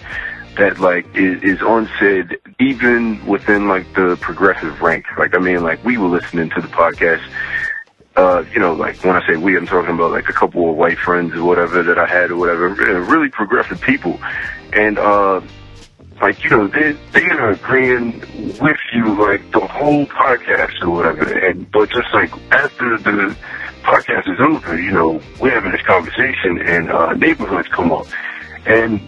[0.57, 5.09] that like is, is unsaid even within like the progressive ranks.
[5.19, 7.23] Like I mean, like we were listening to the podcast.
[8.17, 10.77] Uh, you know, like when I say we, I'm talking about like a couple of
[10.77, 14.21] white friends or whatever that I had or whatever, really progressive people.
[14.73, 15.41] And, uh,
[16.21, 18.21] like, you know, they, they're agreeing
[18.61, 21.25] with you like the whole podcast or whatever.
[21.25, 23.37] And, but just like after the
[23.85, 28.07] podcast is over, you know, we're having this conversation and, uh, neighborhoods come up.
[28.67, 29.01] And,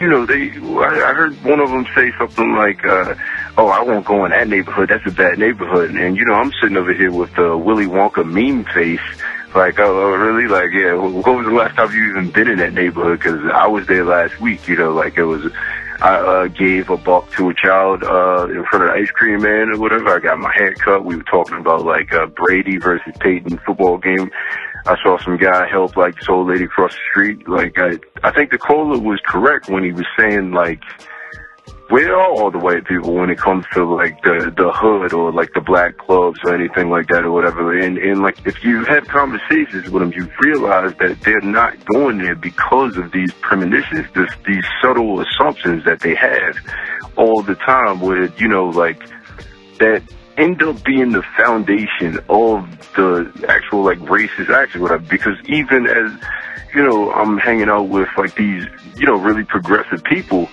[0.00, 3.14] you know, they, I, I heard one of them say something like, uh,
[3.56, 4.88] oh, I won't go in that neighborhood.
[4.88, 5.90] That's a bad neighborhood.
[5.90, 9.00] And, you know, I'm sitting over here with the Willy Wonka meme face.
[9.54, 10.48] Like, oh, oh, really?
[10.48, 13.18] Like, yeah, what was the last time you even been in that neighborhood?
[13.20, 15.52] Because I was there last week, you know, like it was,
[16.02, 19.40] I uh, gave a buck to a child uh, in front of the ice cream
[19.40, 20.08] man or whatever.
[20.08, 21.04] I got my hair cut.
[21.04, 24.28] We were talking about like uh, Brady versus Peyton football game.
[24.84, 27.48] I saw some guy help like this old lady across the street.
[27.48, 30.82] Like I, I think the caller was correct when he was saying like,
[31.92, 35.30] where are all the white people when it comes to like the the hood or
[35.30, 37.78] like the black clubs or anything like that or whatever?
[37.78, 42.16] And and like if you have conversations with them, you realize that they're not going
[42.16, 46.56] there because of these premonitions, this these subtle assumptions that they have
[47.16, 48.00] all the time.
[48.00, 48.98] Where you know like
[49.78, 50.02] that
[50.38, 55.04] end up being the foundation of the actual like racist action, whatever.
[55.10, 56.10] Because even as
[56.74, 58.64] you know, I'm hanging out with like these
[58.96, 60.48] you know really progressive people.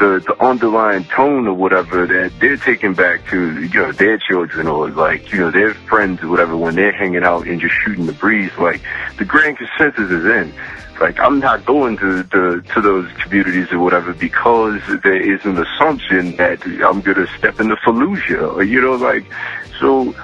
[0.00, 4.66] The, the underlying tone or whatever that they're taking back to, you know, their children
[4.66, 8.06] or like, you know, their friends or whatever when they're hanging out and just shooting
[8.06, 8.80] the breeze, like
[9.18, 10.54] the grand consensus is in.
[11.00, 15.56] Like I'm not going to the to those communities or whatever because there is an
[15.56, 19.24] assumption that I'm gonna step into Fallujah or you know like
[19.80, 20.14] so.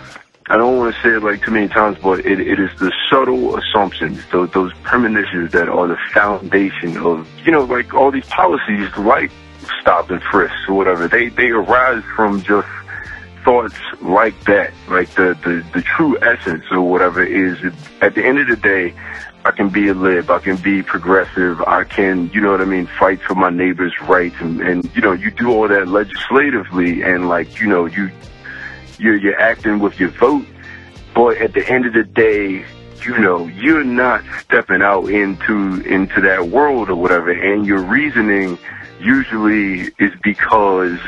[0.48, 2.92] I don't want to say it like too many times, but it, it is the
[3.10, 8.26] subtle assumptions, those, those premonitions that are the foundation of, you know, like all these
[8.26, 9.32] policies like
[9.80, 11.08] stop and frisk or whatever.
[11.08, 12.68] They, they arise from just
[13.46, 17.56] thoughts like that, like the, the, the true essence or whatever is
[18.00, 18.92] at the end of the day,
[19.44, 22.64] I can be a lib, I can be progressive, I can, you know what I
[22.64, 27.02] mean, fight for my neighbor's rights and, and you know, you do all that legislatively
[27.02, 28.10] and like, you know, you,
[28.98, 30.44] you're, you're acting with your vote,
[31.14, 32.64] but at the end of the day,
[33.04, 38.58] you know, you're not stepping out into, into that world or whatever and your reasoning
[39.00, 40.98] usually is because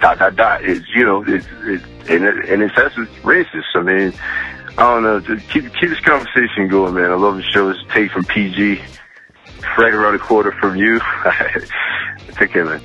[0.00, 3.64] dot dot dot is you know it's, it's and, it, and it's essence racist.
[3.74, 4.12] I mean,
[4.76, 5.20] I don't know.
[5.20, 7.10] Just keep keep this conversation going, man.
[7.10, 7.70] I love the show.
[7.70, 8.82] It's take from PG,
[9.78, 11.00] right around a quarter from you.
[12.32, 12.80] Take care, man.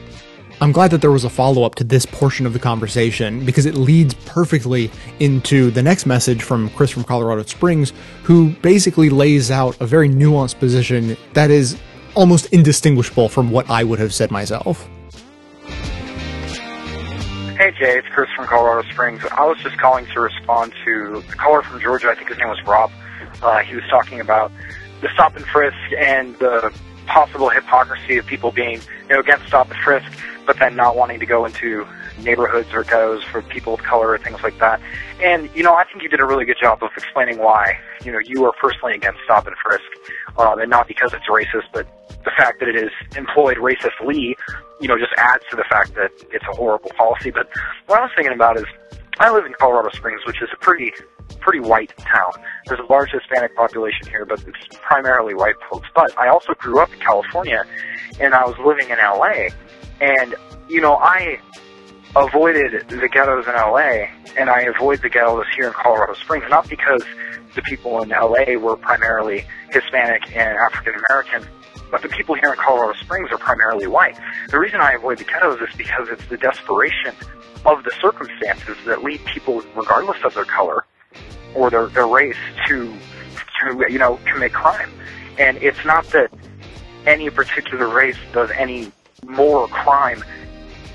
[0.62, 3.66] I'm glad that there was a follow up to this portion of the conversation because
[3.66, 9.52] it leads perfectly into the next message from Chris from Colorado Springs, who basically lays
[9.52, 11.78] out a very nuanced position that is
[12.20, 14.88] almost indistinguishable from what I would have said myself.
[17.58, 19.24] Hey Jay, it's Chris from Colorado Springs.
[19.32, 22.10] I was just calling to respond to the caller from Georgia.
[22.10, 22.92] I think his name was Rob.
[23.42, 24.52] Uh, he was talking about
[25.02, 26.74] the stop and frisk and the
[27.06, 30.12] possible hypocrisy of people being, you know, against stop and frisk,
[30.46, 31.88] but then not wanting to go into
[32.24, 34.82] neighborhoods or ghettos for people of color or things like that.
[35.22, 38.12] And you know, I think you did a really good job of explaining why, you
[38.12, 39.84] know, you are personally against stop and frisk,
[40.38, 41.88] um, and not because it's racist, but
[42.24, 44.36] the fact that it is employed racistly,
[44.80, 47.32] you know, just adds to the fact that it's a horrible policy.
[47.32, 47.50] But
[47.88, 48.66] what I was thinking about is,
[49.20, 50.94] I live in Colorado Springs, which is a pretty,
[51.42, 52.32] pretty white town.
[52.66, 55.90] There's a large Hispanic population here, but it's primarily white folks.
[55.94, 57.66] But I also grew up in California,
[58.22, 59.50] and I was living in LA,
[60.00, 60.36] and
[60.70, 61.40] you know, I
[62.16, 64.08] avoided the ghettos in LA,
[64.38, 67.04] and I avoid the ghettos here in Colorado Springs, not because
[67.56, 71.48] the people in LA were primarily Hispanic and African American,
[71.92, 74.18] but the people here in Colorado Springs are primarily white.
[74.50, 77.14] The reason I avoid the ghettos is because it's the desperation
[77.66, 80.86] of the circumstances that lead people, regardless of their color
[81.56, 82.38] or their, their race,
[82.68, 82.94] to,
[83.60, 84.90] to, you know, commit crime.
[85.38, 86.32] And it's not that
[87.06, 88.92] any particular race does any
[89.26, 90.24] more crime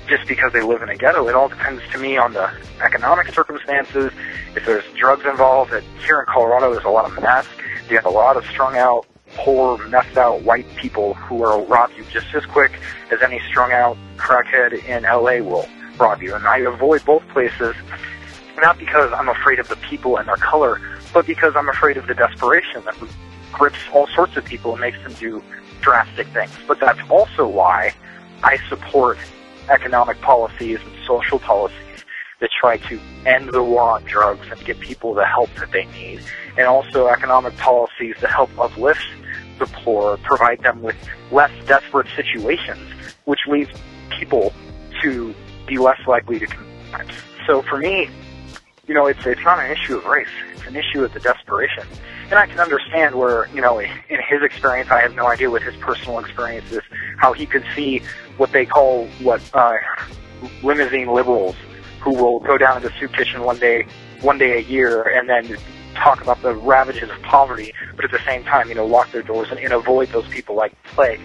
[0.07, 1.27] just because they live in a ghetto.
[1.27, 2.51] It all depends to me on the
[2.81, 4.11] economic circumstances.
[4.55, 7.47] If there's drugs involved, that here in Colorado there's a lot of meth.
[7.89, 11.91] You have a lot of strung out poor, messed out white people who will rob
[11.97, 12.71] you just as quick
[13.11, 16.33] as any strung out crackhead in LA will rob you.
[16.33, 17.75] And I avoid both places
[18.61, 20.79] not because I'm afraid of the people and their color,
[21.13, 22.95] but because I'm afraid of the desperation that
[23.51, 25.43] grips all sorts of people and makes them do
[25.81, 26.51] drastic things.
[26.67, 27.93] But that's also why
[28.43, 29.17] I support
[29.69, 32.03] economic policies and social policies
[32.39, 35.85] that try to end the war on drugs and get people the help that they
[35.85, 36.21] need,
[36.57, 39.05] and also economic policies that help uplift
[39.59, 40.95] the poor, provide them with
[41.31, 42.91] less desperate situations,
[43.23, 43.71] which leads
[44.19, 44.53] people
[45.01, 45.33] to
[45.65, 47.07] be less likely to commit.
[47.47, 48.09] So for me,
[48.87, 51.85] you know, it's it's not an issue of race; it's an issue of the desperation.
[52.25, 55.61] And I can understand where, you know, in his experience, I have no idea what
[55.61, 56.81] his personal experience is,
[57.17, 58.01] how he could see
[58.37, 59.77] what they call what uh,
[60.63, 61.55] limousine liberals
[62.01, 63.85] who will go down to the soup kitchen one day,
[64.21, 65.57] one day a year, and then
[65.95, 69.23] talk about the ravages of poverty, but at the same time, you know, lock their
[69.23, 71.19] doors and, and avoid those people like plague.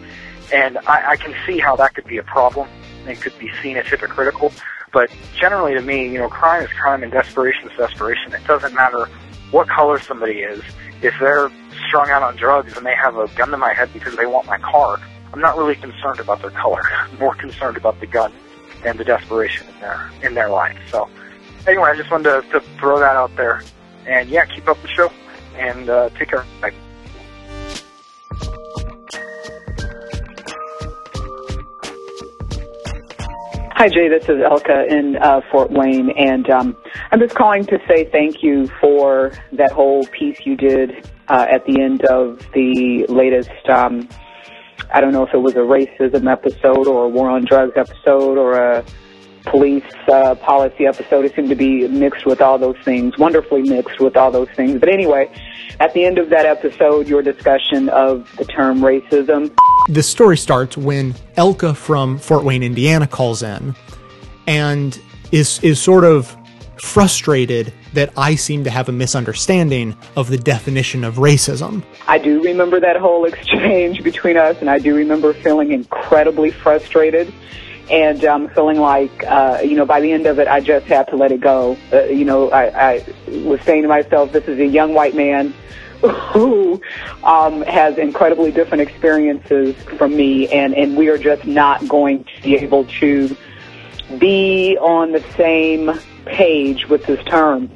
[0.53, 2.69] And I, I can see how that could be a problem.
[3.07, 4.53] It could be seen as hypocritical.
[4.93, 8.33] But generally, to me, you know, crime is crime and desperation is desperation.
[8.33, 9.07] It doesn't matter
[9.51, 10.63] what color somebody is.
[11.03, 11.51] If they're
[11.89, 14.47] strung out on drugs and they have a gun to my head because they want
[14.47, 15.01] my car,
[15.33, 16.83] I'm not really concerned about their color.
[16.93, 18.33] I'm more concerned about the gun
[18.85, 20.77] and the desperation in their in their life.
[20.91, 21.09] So,
[21.67, 23.63] anyway, I just wanted to, to throw that out there.
[24.07, 25.13] And yeah, keep up the show
[25.57, 26.45] and uh, take care.
[26.61, 26.73] Bye.
[33.73, 34.09] Hi, Jay.
[34.09, 36.77] This is Elka in uh, Fort Wayne, and um,
[37.13, 41.65] I'm just calling to say thank you for that whole piece you did uh, at
[41.65, 43.51] the end of the latest.
[43.71, 44.07] Um,
[44.93, 48.39] I don't know if it was a racism episode or a war on drugs episode
[48.39, 48.85] or a
[49.45, 51.25] police uh, policy episode.
[51.25, 54.81] It seemed to be mixed with all those things, wonderfully mixed with all those things.
[54.81, 55.31] But anyway,
[55.79, 59.55] at the end of that episode, your discussion of the term racism.
[59.89, 63.75] The story starts when Elka from Fort Wayne, Indiana calls in
[64.47, 65.01] and
[65.33, 66.37] is is sort of
[66.77, 71.83] frustrated that I seem to have a misunderstanding of the definition of racism.
[72.07, 77.33] I do remember that whole exchange between us, and I do remember feeling incredibly frustrated
[77.91, 81.09] and um, feeling like, uh, you know, by the end of it, I just had
[81.09, 81.77] to let it go.
[81.93, 85.53] Uh, you know, I, I was saying to myself, this is a young white man
[86.01, 86.81] who
[87.25, 92.43] um, has incredibly different experiences from me, and, and we are just not going to
[92.43, 93.37] be able to
[94.19, 95.93] be on the same
[96.25, 97.71] page with this term.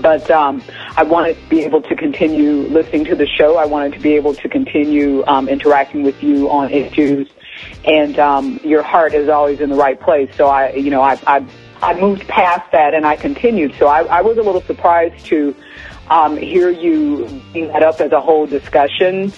[0.00, 0.62] But um,
[0.96, 3.56] I wanted to be able to continue listening to the show.
[3.56, 7.28] I wanted to be able to continue um, interacting with you on issues,
[7.84, 10.30] and um, your heart is always in the right place.
[10.36, 11.46] So I, you know, I, I,
[11.82, 13.74] I moved past that and I continued.
[13.78, 15.54] So I, I was a little surprised to
[16.08, 19.32] um, hear you bring that up as a whole discussion.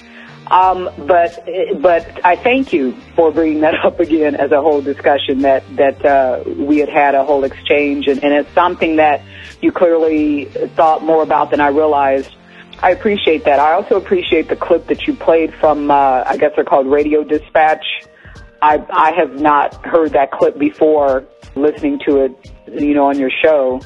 [0.51, 1.49] Um, but
[1.81, 6.05] but I thank you for bringing that up again as a whole discussion that that
[6.05, 9.23] uh, we had had a whole exchange, and, and it's something that
[9.65, 10.45] you clearly
[10.77, 12.31] thought more about than I realized.
[12.83, 13.59] I appreciate that.
[13.59, 17.25] I also appreciate the clip that you played from uh, I guess they're called Radio
[17.25, 17.85] Dispatch.
[18.61, 23.31] I I have not heard that clip before listening to it, you know, on your
[23.43, 23.81] show,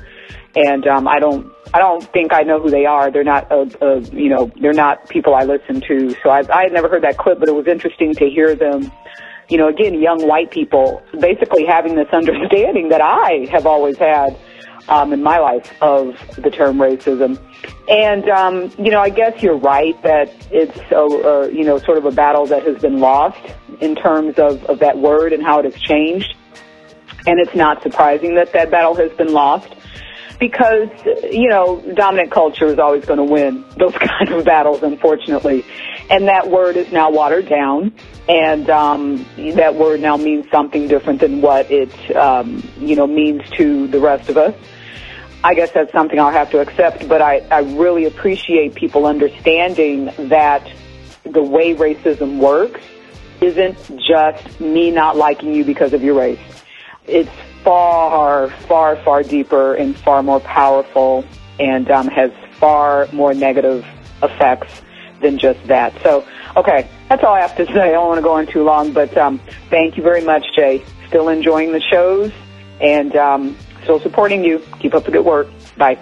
[0.56, 3.10] and um, I don't I don't think I know who they are.
[3.10, 6.10] They're not, uh, uh, you know, they're not people I listen to.
[6.22, 8.90] So I, I had never heard that clip, but it was interesting to hear them.
[9.50, 14.36] You know, again, young white people basically having this understanding that I have always had
[14.88, 17.38] um, in my life of the term racism.
[17.88, 21.98] And um, you know, I guess you're right that it's a, a, you know sort
[21.98, 23.40] of a battle that has been lost
[23.80, 26.34] in terms of, of that word and how it has changed.
[27.26, 29.74] And it's not surprising that that battle has been lost
[30.38, 30.88] because
[31.30, 35.64] you know dominant culture is always going to win those kind of battles, unfortunately.
[36.10, 37.92] And that word is now watered down,
[38.28, 43.48] and um, that word now means something different than what it um, you know means
[43.50, 44.54] to the rest of us.
[45.44, 50.06] I guess that's something I'll have to accept, but I, I really appreciate people understanding
[50.28, 50.68] that
[51.24, 52.80] the way racism works
[53.40, 56.40] isn't just me not liking you because of your race.
[57.06, 57.30] It's
[57.62, 61.24] far, far, far deeper and far more powerful
[61.60, 63.86] and um, has far more negative
[64.22, 64.82] effects
[65.20, 65.94] than just that.
[66.02, 67.80] So, okay, that's all I have to say.
[67.80, 69.40] I don't want to go on too long, but um,
[69.70, 70.84] thank you very much, Jay.
[71.06, 72.32] Still enjoying the shows
[72.80, 73.56] and um,
[73.88, 74.62] still supporting you.
[74.80, 75.48] Keep up the good work.
[75.78, 75.98] Bye.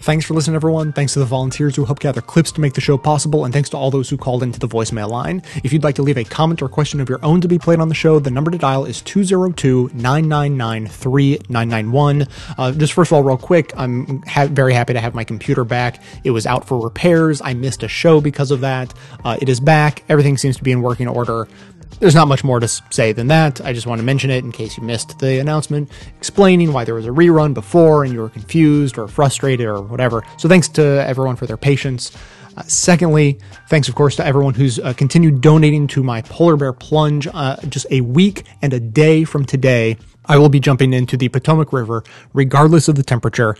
[0.00, 0.92] Thanks for listening, everyone.
[0.92, 3.68] Thanks to the volunteers who helped gather clips to make the show possible, and thanks
[3.70, 5.42] to all those who called into the voicemail line.
[5.64, 7.80] If you'd like to leave a comment or question of your own to be played
[7.80, 12.28] on the show, the number to dial is 202 999 3991.
[12.56, 15.64] Uh, Just first of all, real quick, I'm ha- very happy to have my computer
[15.64, 16.00] back.
[16.22, 17.40] It was out for repairs.
[17.42, 18.94] I missed a show because of that.
[19.24, 20.04] Uh, it is back.
[20.08, 21.48] Everything seems to be in working order.
[21.98, 23.60] There's not much more to say than that.
[23.62, 26.94] I just want to mention it in case you missed the announcement explaining why there
[26.94, 30.22] was a rerun before and you were confused or frustrated or whatever.
[30.36, 32.12] So thanks to everyone for their patience.
[32.56, 33.38] Uh, secondly,
[33.68, 37.28] thanks of course to everyone who's uh, continued donating to my polar bear plunge.
[37.32, 39.96] Uh, just a week and a day from today,
[40.26, 42.02] I will be jumping into the Potomac River,
[42.32, 43.56] regardless of the temperature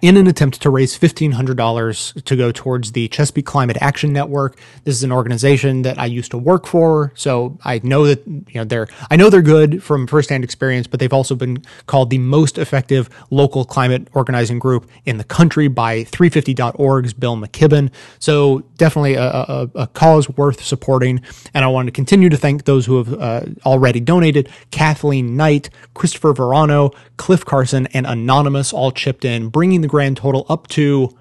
[0.00, 4.58] in an attempt to raise $1,500 to go towards the Chesapeake Climate Action Network.
[4.84, 8.54] This is an organization that I used to work for, so I know that, you
[8.54, 12.18] know, they're, I know they're good from firsthand experience, but they've also been called the
[12.18, 17.90] most effective local climate organizing group in the country by 350.org's Bill McKibben.
[18.18, 21.20] So definitely a, a, a cause worth supporting.
[21.54, 24.48] And I want to continue to thank those who have uh, already donated.
[24.70, 30.46] Kathleen Knight, Christopher Verano, Cliff Carson, and Anonymous all chipped in, bringing the grand total
[30.48, 31.16] up to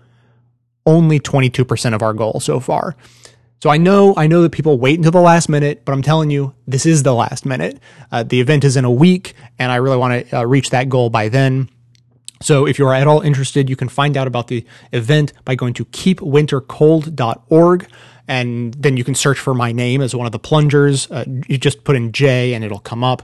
[0.86, 2.96] only 22% of our goal so far.
[3.62, 6.32] So I know, I know that people wait until the last minute, but I'm telling
[6.32, 7.80] you, this is the last minute.
[8.12, 10.90] Uh, the event is in a week, and I really want to uh, reach that
[10.90, 11.70] goal by then.
[12.42, 15.76] So if you're at all interested, you can find out about the event by going
[15.76, 17.88] to keepwintercold.org.
[18.28, 21.12] And then you can search for my name as one of the plungers.
[21.12, 23.22] Uh, you just put in J and it'll come up.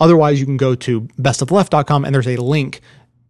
[0.00, 2.80] Otherwise, you can go to bestofleft.com and there's a link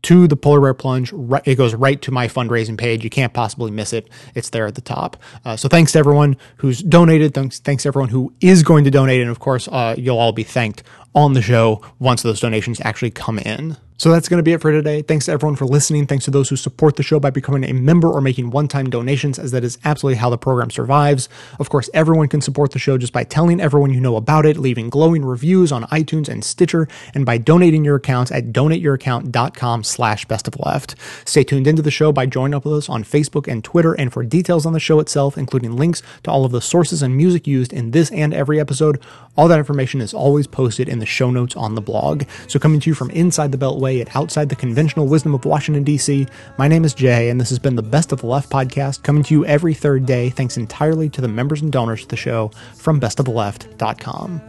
[0.05, 1.13] to the polar bear plunge.
[1.13, 3.05] Right, it goes right to my fundraising page.
[3.05, 4.09] You can't possibly miss it.
[4.35, 5.17] It's there at the top.
[5.45, 7.35] Uh, so thanks to everyone who's donated.
[7.35, 9.21] Thanks, thanks to everyone who is going to donate.
[9.21, 10.83] And of course, uh, you'll all be thanked
[11.15, 13.77] on the show once those donations actually come in.
[13.97, 15.03] So that's going to be it for today.
[15.03, 16.07] Thanks to everyone for listening.
[16.07, 18.91] Thanks to those who support the show by becoming a member or making one time
[18.91, 21.29] donations, as that is absolutely how the program survives.
[21.61, 24.57] Of course, everyone can support the show just by telling everyone you know about it,
[24.57, 30.25] leaving glowing reviews on iTunes and Stitcher, and by donating your accounts at donateyouraccount.com slash
[30.25, 30.97] best of left.
[31.25, 34.13] Stay tuned into the show by joining up with us on Facebook and Twitter, and
[34.13, 37.47] for details on the show itself, including links to all of the sources and music
[37.47, 39.01] used in this and every episode,
[39.37, 42.25] all that information is always posted in the show notes on the blog.
[42.49, 45.85] So coming to you from inside the away at outside the conventional wisdom of Washington,
[45.85, 46.27] D.C.
[46.57, 49.23] My name is Jay, and this has been the Best of the Left podcast, coming
[49.25, 52.51] to you every third day, thanks entirely to the members and donors to the show
[52.77, 54.41] from bestoftheleft.com.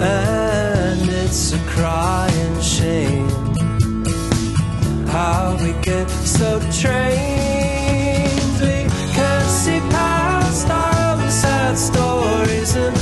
[0.00, 3.28] And it's a crying shame
[5.06, 7.04] how we get so trained.
[8.60, 12.96] We can't see past our sad stories and